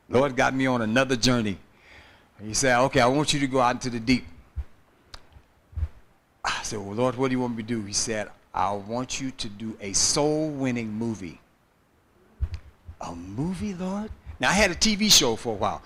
[0.09, 1.59] Lord got me on another journey.
[2.43, 4.24] He said, okay, I want you to go out into the deep.
[6.43, 7.82] I said, well, Lord, what do you want me to do?
[7.82, 11.40] He said, I want you to do a soul-winning movie.
[13.01, 14.10] A movie, Lord?
[14.39, 15.82] Now, I had a TV show for a while.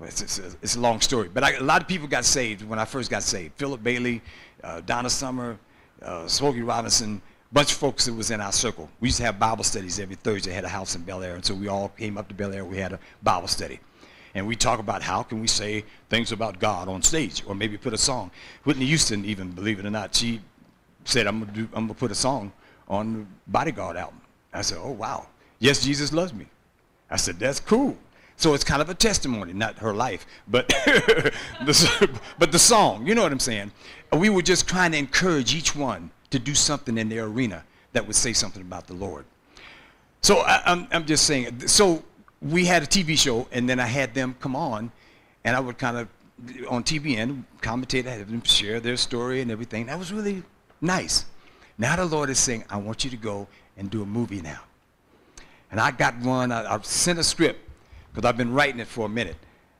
[0.00, 2.78] It's, it's, it's a long story, but I, a lot of people got saved when
[2.78, 3.54] I first got saved.
[3.56, 4.20] Philip Bailey,
[4.62, 5.58] uh, Donna Summer,
[6.02, 7.20] uh, Smokey Robinson,
[7.52, 8.90] bunch of folks that was in our circle.
[9.00, 10.52] We used to have Bible studies every Thursday.
[10.52, 12.64] Had a house in Bel Air, and so we all came up to Bel Air.
[12.64, 13.80] We had a Bible study.
[14.34, 17.78] And we talk about how can we say things about God on stage, or maybe
[17.78, 18.30] put a song.
[18.64, 20.42] Whitney Houston, even believe it or not, she
[21.08, 22.52] said, "I'm gonna do, I'm gonna put a song
[22.88, 24.20] on the Bodyguard album."
[24.52, 25.28] I said, "Oh wow,
[25.58, 26.46] yes, Jesus loves me."
[27.10, 27.96] I said, "That's cool."
[28.36, 30.68] So it's kind of a testimony, not her life, but
[31.64, 33.06] the, but the song.
[33.06, 33.72] You know what I'm saying?
[34.12, 38.06] We were just trying to encourage each one to do something in their arena that
[38.06, 39.24] would say something about the Lord.
[40.20, 41.66] So I, I'm, I'm just saying.
[41.66, 42.04] So
[42.42, 44.92] we had a TV show, and then I had them come on,
[45.44, 46.08] and I would kind of
[46.68, 49.86] on TBN commentate, have them share their story and everything.
[49.86, 50.42] That was really
[50.80, 51.24] nice.
[51.78, 53.46] Now the Lord is saying, I want you to go
[53.76, 54.60] and do a movie now.
[55.70, 56.52] And I got one.
[56.52, 57.60] I, I sent a script
[58.12, 59.36] because I've been writing it for a minute.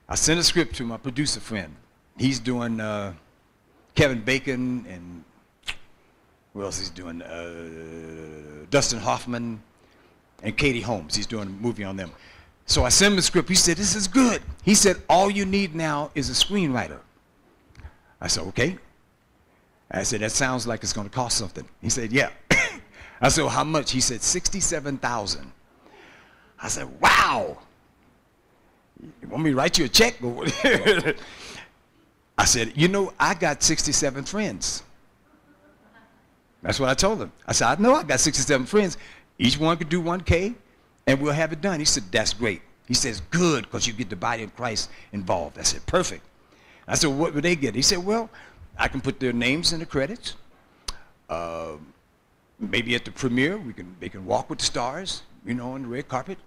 [0.09, 1.75] I sent a script to my producer friend.
[2.19, 3.15] He's doing uh,
[3.95, 5.25] Kevin Bacon and
[6.53, 7.21] who else he's doing?
[7.23, 9.61] Uh, Dustin Hoffman
[10.43, 11.15] and Katie Holmes.
[11.15, 12.11] He's doing a movie on them.
[12.67, 13.49] So I sent him the script.
[13.49, 14.43] He said, this is good.
[14.65, 16.99] He said, all you need now is a screenwriter.
[18.21, 18.79] I said, okay.
[19.91, 21.65] I said, that sounds like it's going to cost something.
[21.81, 22.31] He said, yeah.
[23.21, 23.93] I said, well, how much?
[23.93, 25.53] He said, 67000
[26.59, 27.59] I said, wow.
[29.01, 30.17] You want me to write you a check?
[32.39, 34.83] I said, you know, I got 67 friends.
[36.63, 37.33] That's what I told him.
[37.47, 38.99] I said, I know I got 67 friends.
[39.39, 40.55] Each one could do 1K,
[41.07, 41.79] and we'll have it done.
[41.79, 42.63] He said, that's great.
[42.89, 45.59] He says, good, because you get the body of Christ involved.
[45.59, 46.25] I said, perfect.
[46.89, 47.75] I said, what would they get?
[47.75, 48.31] He said, well,
[48.79, 50.35] I can put their names in the credits.
[51.29, 51.77] Uh,
[52.59, 55.83] maybe at the premiere, we can, they can walk with the stars, you know, on
[55.83, 56.39] the red carpet.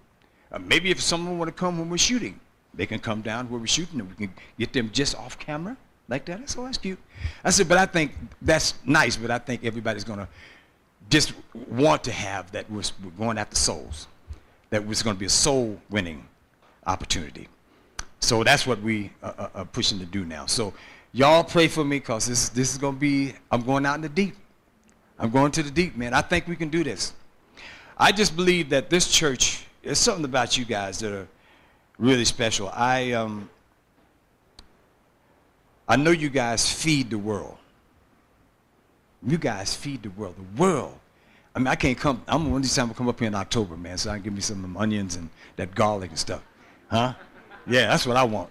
[0.52, 2.40] Uh, maybe if someone want to come when we're shooting,
[2.74, 5.76] they can come down where we're shooting and we can get them just off camera
[6.08, 6.48] like that.
[6.50, 6.98] So that's cute.
[7.44, 8.12] I said, but I think
[8.42, 10.28] that's nice, but I think everybody's going to
[11.08, 11.32] just
[11.68, 14.06] want to have that we're, we're going after souls,
[14.70, 16.26] that it's going to be a soul winning
[16.86, 17.48] opportunity.
[18.20, 20.46] So that's what we uh, uh, are pushing to do now.
[20.46, 20.74] So
[21.12, 24.02] y'all pray for me because this, this is going to be, I'm going out in
[24.02, 24.36] the deep.
[25.18, 26.14] I'm going to the deep, man.
[26.14, 27.12] I think we can do this.
[27.98, 31.28] I just believe that this church there's something about you guys that are
[31.98, 32.70] really special.
[32.72, 33.48] I um,
[35.88, 37.56] I know you guys feed the world.
[39.26, 40.36] You guys feed the world.
[40.36, 40.98] The world.
[41.54, 42.22] I mean, I can't come.
[42.28, 43.98] I'm one of these times come up here in October, man.
[43.98, 46.42] So I can give me some onions and that garlic and stuff,
[46.88, 47.14] huh?
[47.66, 48.50] Yeah, that's what I want.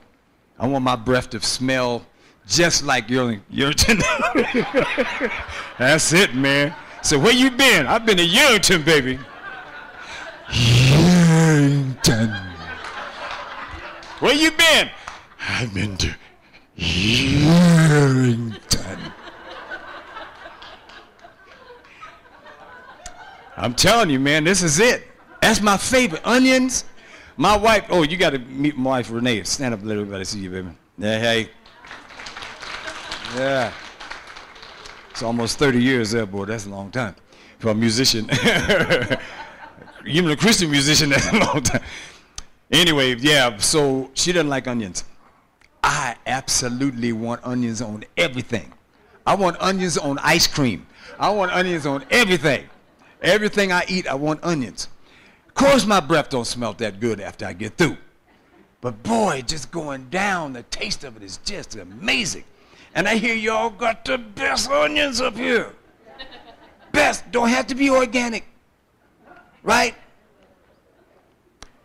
[0.60, 2.06] I want my breath to smell
[2.50, 4.02] just like your Yerington.
[5.78, 6.76] that's it, man.
[7.02, 7.88] So where you been?
[7.88, 9.18] I've been to Yerington, baby.
[10.50, 12.36] Yerington.
[14.20, 14.90] Where you been?
[15.48, 16.14] I've been to
[16.78, 18.60] Yerington.
[23.56, 25.08] I'm telling you, man, this is it.
[25.42, 26.22] That's my favorite.
[26.26, 26.86] Onions.
[27.38, 29.44] My wife, oh, you got to meet my wife, Renee.
[29.44, 30.16] Stand up a little bit.
[30.16, 30.70] I see you, baby.
[30.98, 31.50] Yeah, hey.
[33.36, 33.72] Yeah.
[35.12, 36.46] It's almost 30 years there, boy.
[36.46, 37.16] That's a long time
[37.60, 38.30] for a musician.
[40.06, 41.82] even a Christian musician that's a long time.
[42.72, 45.04] Anyway, yeah, so she doesn't like onions.
[45.84, 48.74] I absolutely want onions on everything.
[49.26, 50.88] I want onions on ice cream.
[51.20, 52.70] I want onions on everything.
[53.22, 54.88] Everything I eat, I want onions.
[55.48, 57.98] Of course, my breath don't smell that good after I get through.
[58.82, 62.46] But boy, just going down, the taste of it is just amazing.
[62.96, 65.74] And I hear y'all got the best onions up here.
[66.92, 67.30] Best.
[67.32, 68.46] Don't have to be organic.
[69.64, 69.96] Right?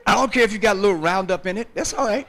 [0.07, 1.69] I don't care if you got a little Roundup in it.
[1.75, 2.27] That's all right.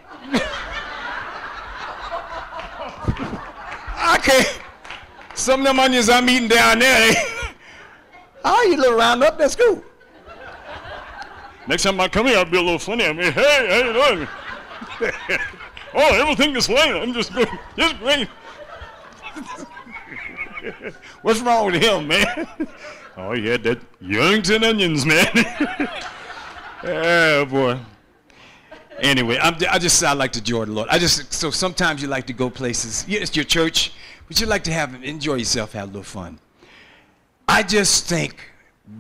[4.18, 4.44] okay.
[5.36, 7.14] Some of them onions I'm eating down there,
[8.44, 9.84] Oh, you little round up, that's cool.
[11.68, 13.06] Next time I come here, I'll be a little funny.
[13.06, 14.28] I mean, hey, how you doing?
[15.94, 16.96] oh, everything is fine.
[16.96, 17.50] I'm just great.
[17.78, 18.30] Just great.
[21.22, 22.48] What's wrong with him, man?
[23.18, 25.30] Oh, yeah, that Yerington onions, man.
[26.84, 27.80] oh, boy.
[29.00, 30.90] Anyway, I'm, I just I like to enjoy the Lord.
[30.90, 33.06] I just so sometimes you like to go places.
[33.08, 33.94] Yeah, it's your church,
[34.28, 36.40] but you like to have enjoy yourself, have a little fun.
[37.48, 38.52] I just think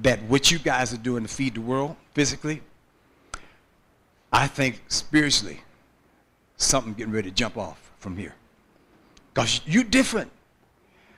[0.02, 2.62] that what you guys are doing to feed the world physically,
[4.32, 5.62] I think spiritually,
[6.56, 8.34] something getting ready to jump off from here.
[9.36, 10.32] Because you different.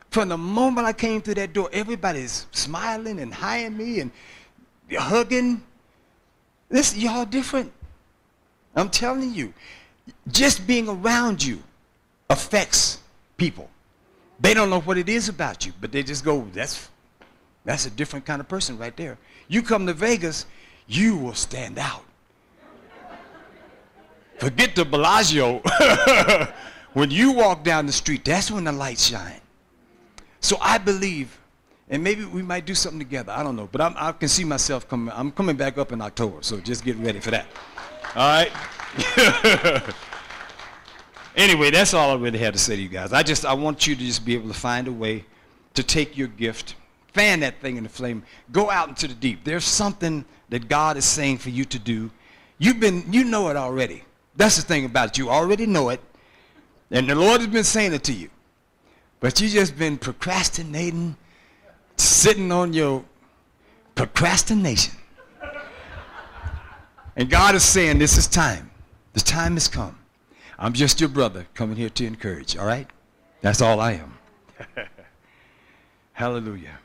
[0.09, 4.11] From the moment I came through that door, everybody's smiling and hiring me and
[4.91, 5.63] hugging.
[6.69, 7.71] Listen, y'all different.
[8.75, 9.53] I'm telling you,
[10.29, 11.61] just being around you
[12.29, 12.99] affects
[13.37, 13.69] people.
[14.39, 16.89] They don't know what it is about you, but they just go, that's,
[17.65, 19.17] that's a different kind of person right there.
[19.47, 20.45] You come to Vegas,
[20.87, 22.03] you will stand out.
[24.39, 25.61] Forget the Bellagio.
[26.97, 29.39] when you walk down the street, that's when the lights shine.
[30.39, 31.39] So I believe,
[31.89, 33.31] and maybe we might do something together.
[33.31, 35.13] I don't know, but I'm, i can see myself coming.
[35.15, 37.45] I'm coming back up in October, so just get ready for that.
[38.15, 38.51] All right.
[41.35, 43.13] anyway, that's all I really had to say to you guys.
[43.13, 45.23] I just I want you to just be able to find a way
[45.75, 46.73] to take your gift,
[47.13, 49.43] fan that thing in the flame, go out into the deep.
[49.43, 52.09] There's something that God is saying for you to do.
[52.57, 54.03] You've been, you know it already.
[54.35, 55.17] That's the thing about it.
[55.19, 56.01] You already know it,
[56.91, 58.29] and the Lord has been saying it to you.
[59.19, 61.15] But you just been procrastinating,
[61.97, 63.03] sitting on your
[63.95, 64.93] procrastination.
[67.15, 68.69] And God is saying, This is time.
[69.13, 69.97] The time has come.
[70.59, 72.87] I'm just your brother coming here to encourage, all right?
[73.41, 74.17] That's all I am.
[76.13, 76.77] Hallelujah.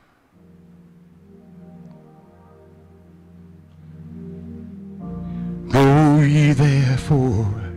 [5.69, 7.72] Go ye therefore,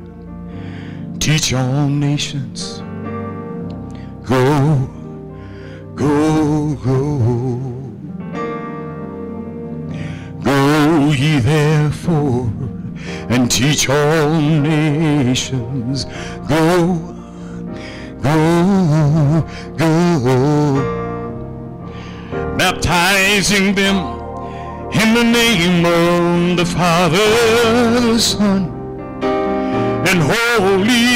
[1.26, 2.80] teach all nations
[4.22, 4.88] Go,
[5.94, 7.18] go, go.
[10.42, 12.50] Go ye therefore
[13.28, 16.06] and teach all nations.
[16.48, 16.96] Go,
[18.20, 19.46] go,
[19.78, 20.46] go.
[22.56, 23.96] Baptizing them
[24.92, 27.16] in the name of the Father,
[28.12, 28.64] the Son,
[30.08, 31.15] and Holy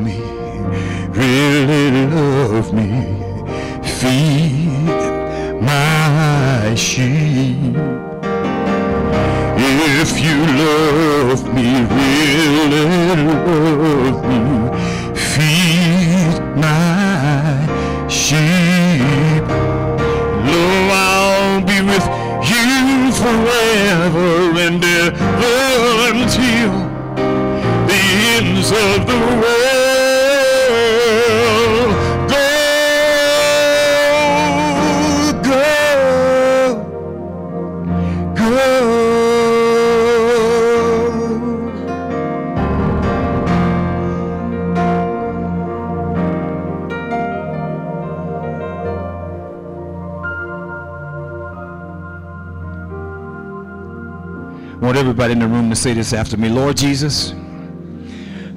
[55.71, 56.49] to say this after me.
[56.49, 57.33] Lord Jesus,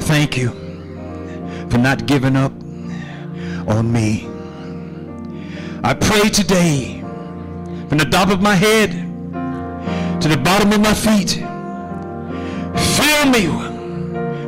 [0.01, 0.49] thank you
[1.71, 2.53] for not giving up
[3.69, 4.27] on me.
[5.85, 7.01] I pray today
[7.89, 8.91] from the top of my head
[10.21, 11.35] to the bottom of my feet.
[12.97, 13.49] Fill me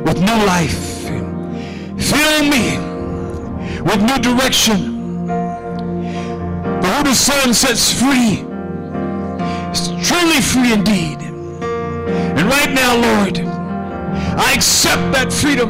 [0.01, 1.03] with new life.
[1.97, 2.77] Fill me
[3.81, 5.25] with new direction.
[5.27, 8.43] The the Son sets free
[9.71, 11.26] is truly free indeed.
[12.47, 13.39] And right now, Lord,
[14.39, 15.69] I accept that freedom.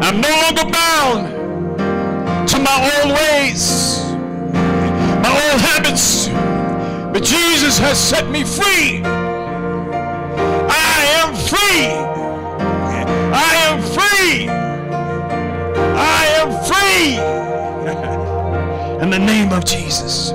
[0.00, 3.98] I'm no longer bound to my old ways,
[5.24, 6.28] my old habits,
[7.12, 9.02] but Jesus has set me free.
[10.70, 11.88] I am free.
[13.34, 14.48] I am free.
[15.98, 17.18] I am free.
[19.02, 20.33] In the name of Jesus.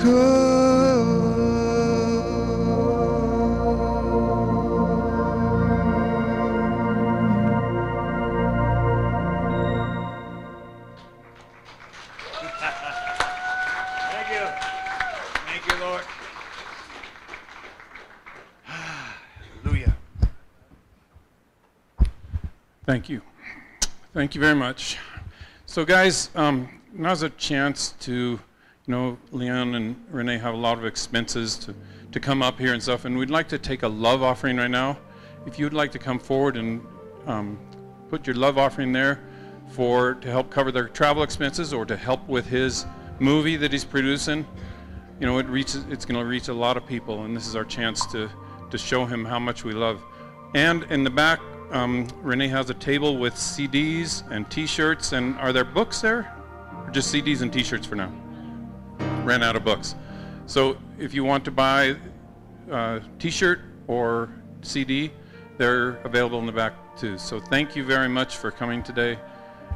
[0.00, 0.20] Thank you.
[15.44, 16.02] Thank you, Lord.
[18.64, 19.96] Hallelujah.
[22.86, 23.20] Thank you.
[24.14, 24.96] Thank you very much.
[25.66, 28.40] So, guys, um, now's a chance to,
[28.90, 31.74] know, Leon and Renee have a lot of expenses to,
[32.12, 34.70] to come up here and stuff, and we'd like to take a love offering right
[34.70, 34.98] now.
[35.46, 36.84] If you'd like to come forward and
[37.26, 37.58] um,
[38.08, 39.20] put your love offering there
[39.70, 42.84] for to help cover their travel expenses or to help with his
[43.18, 44.46] movie that he's producing,
[45.20, 47.54] you know, it reaches, it's going to reach a lot of people, and this is
[47.54, 48.28] our chance to,
[48.70, 50.02] to show him how much we love.
[50.54, 51.40] And in the back,
[51.70, 55.12] um, Renee has a table with CDs and T-shirts.
[55.12, 56.32] And are there books there,
[56.84, 58.12] or just CDs and T-shirts for now?
[59.24, 59.94] Ran out of books.
[60.46, 61.96] So if you want to buy
[62.70, 64.30] a T-shirt or
[64.62, 65.12] CD,
[65.58, 67.18] they're available in the back too.
[67.18, 69.18] So thank you very much for coming today,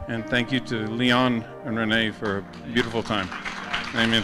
[0.09, 2.43] and thank you to Leon and Renee for a
[2.73, 3.29] beautiful time.
[3.95, 4.23] Amen.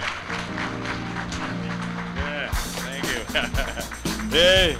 [2.16, 4.30] Yeah, thank you.
[4.36, 4.76] hey.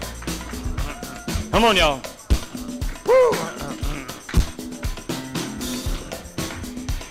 [1.52, 2.00] Come on, y'all.
[3.06, 3.30] Woo.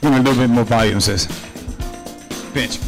[0.01, 1.27] Give me a little bit more volume, sis.
[2.53, 2.79] Pinch.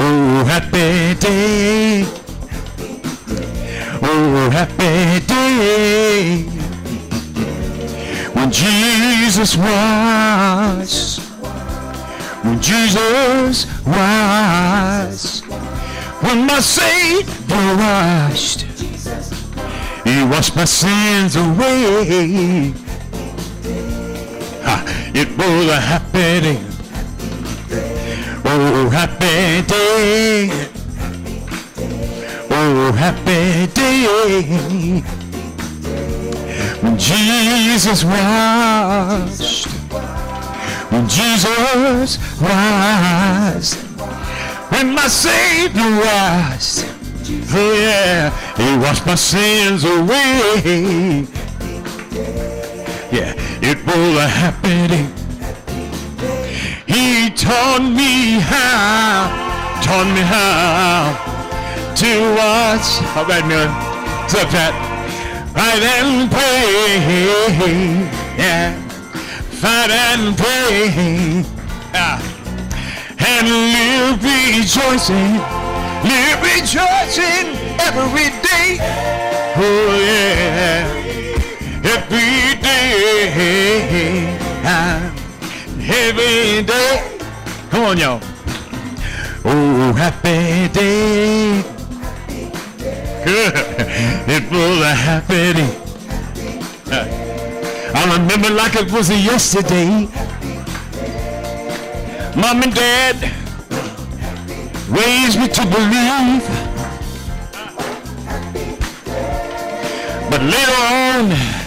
[0.00, 2.04] Oh, happy day.
[4.02, 6.42] Oh, happy day
[8.34, 11.18] when Jesus was,
[12.42, 15.40] when Jesus was,
[16.20, 18.62] when my Savior washed,
[20.04, 22.74] He washed my sins away.
[25.20, 26.62] It was a happy day.
[28.44, 30.48] Oh, happy day.
[32.52, 35.02] Oh, happy day
[36.82, 39.66] when Jesus washed,
[40.92, 43.74] when Jesus was,
[44.70, 45.82] when my Savior
[47.54, 51.26] oh yeah, He washed my sins away.
[53.68, 54.48] Yeah, it was a.
[56.86, 59.28] He taught me how,
[59.82, 61.12] taught me how
[61.94, 63.02] to watch.
[63.14, 63.68] All right, Miller.
[63.68, 64.72] What's up, Pat?
[65.52, 66.96] Fight and pray,
[68.38, 68.72] yeah.
[69.60, 71.44] Fight and pray,
[71.92, 72.20] ah.
[73.18, 75.40] and live rejoicing,
[76.08, 78.78] live rejoicing every day.
[79.60, 80.97] Oh yeah,
[81.88, 85.00] every day, ah.
[85.80, 87.18] every day.
[87.70, 88.20] Come on, y'all.
[89.44, 91.62] Oh, happy day.
[93.24, 93.54] Good.
[94.28, 95.74] It was a happy day.
[97.94, 100.08] I remember like it was yesterday.
[102.36, 103.16] Mom and Dad
[104.90, 106.44] raised me to believe.
[110.30, 111.57] But later on,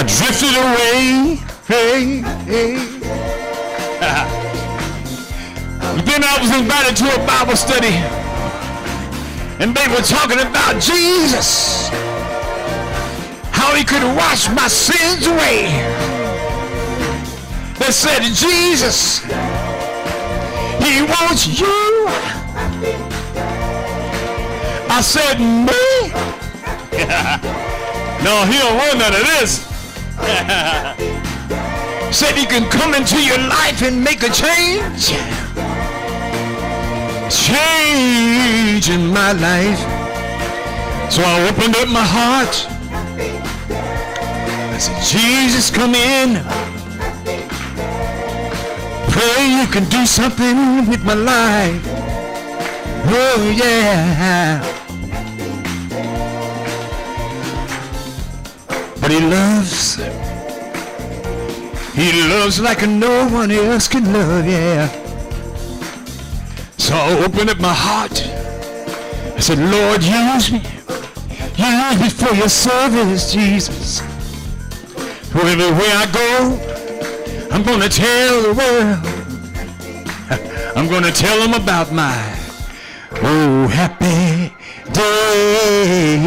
[0.00, 1.36] I drifted away.
[1.68, 2.72] Hey, hey.
[6.08, 7.92] then I was invited to a Bible study
[9.60, 11.90] and they were talking about Jesus,
[13.52, 15.68] how he could wash my sins away.
[17.78, 19.20] They said, Jesus,
[20.80, 22.08] he wants you.
[24.88, 26.08] I said, me?
[28.24, 29.69] no, he don't want none of this.
[32.12, 35.10] said he can come into your life and make a change.
[37.30, 39.80] Change in my life.
[41.10, 42.66] So I opened up my heart.
[44.74, 46.42] I said, Jesus, come in.
[49.10, 51.82] Pray you can do something with my life.
[53.06, 54.79] Oh, yeah.
[59.00, 59.96] But he loves.
[61.94, 64.88] He loves like no one else can love, yeah.
[66.78, 68.22] So I opened up my heart.
[69.36, 70.62] I said, Lord, use me.
[71.56, 74.00] Use me for your service, Jesus.
[75.34, 76.58] Everywhere I go,
[77.50, 78.98] I'm going to tell the world.
[80.76, 82.14] I'm going to tell them about my
[83.22, 84.54] oh happy
[84.92, 86.20] day.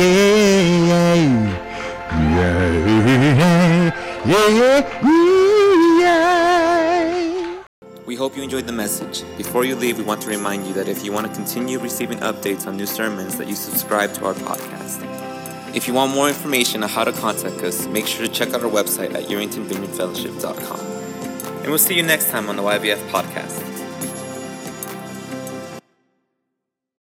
[4.25, 7.63] Yeah, yeah, yeah.
[8.05, 9.23] We hope you enjoyed the message.
[9.37, 12.19] Before you leave, we want to remind you that if you want to continue receiving
[12.19, 15.03] updates on new sermons, that you subscribe to our podcast.
[15.75, 18.63] If you want more information on how to contact us, make sure to check out
[18.63, 20.79] our website at YeringtonVineyardFellowship.com.
[20.79, 23.72] And we'll see you next time on the YVF podcast.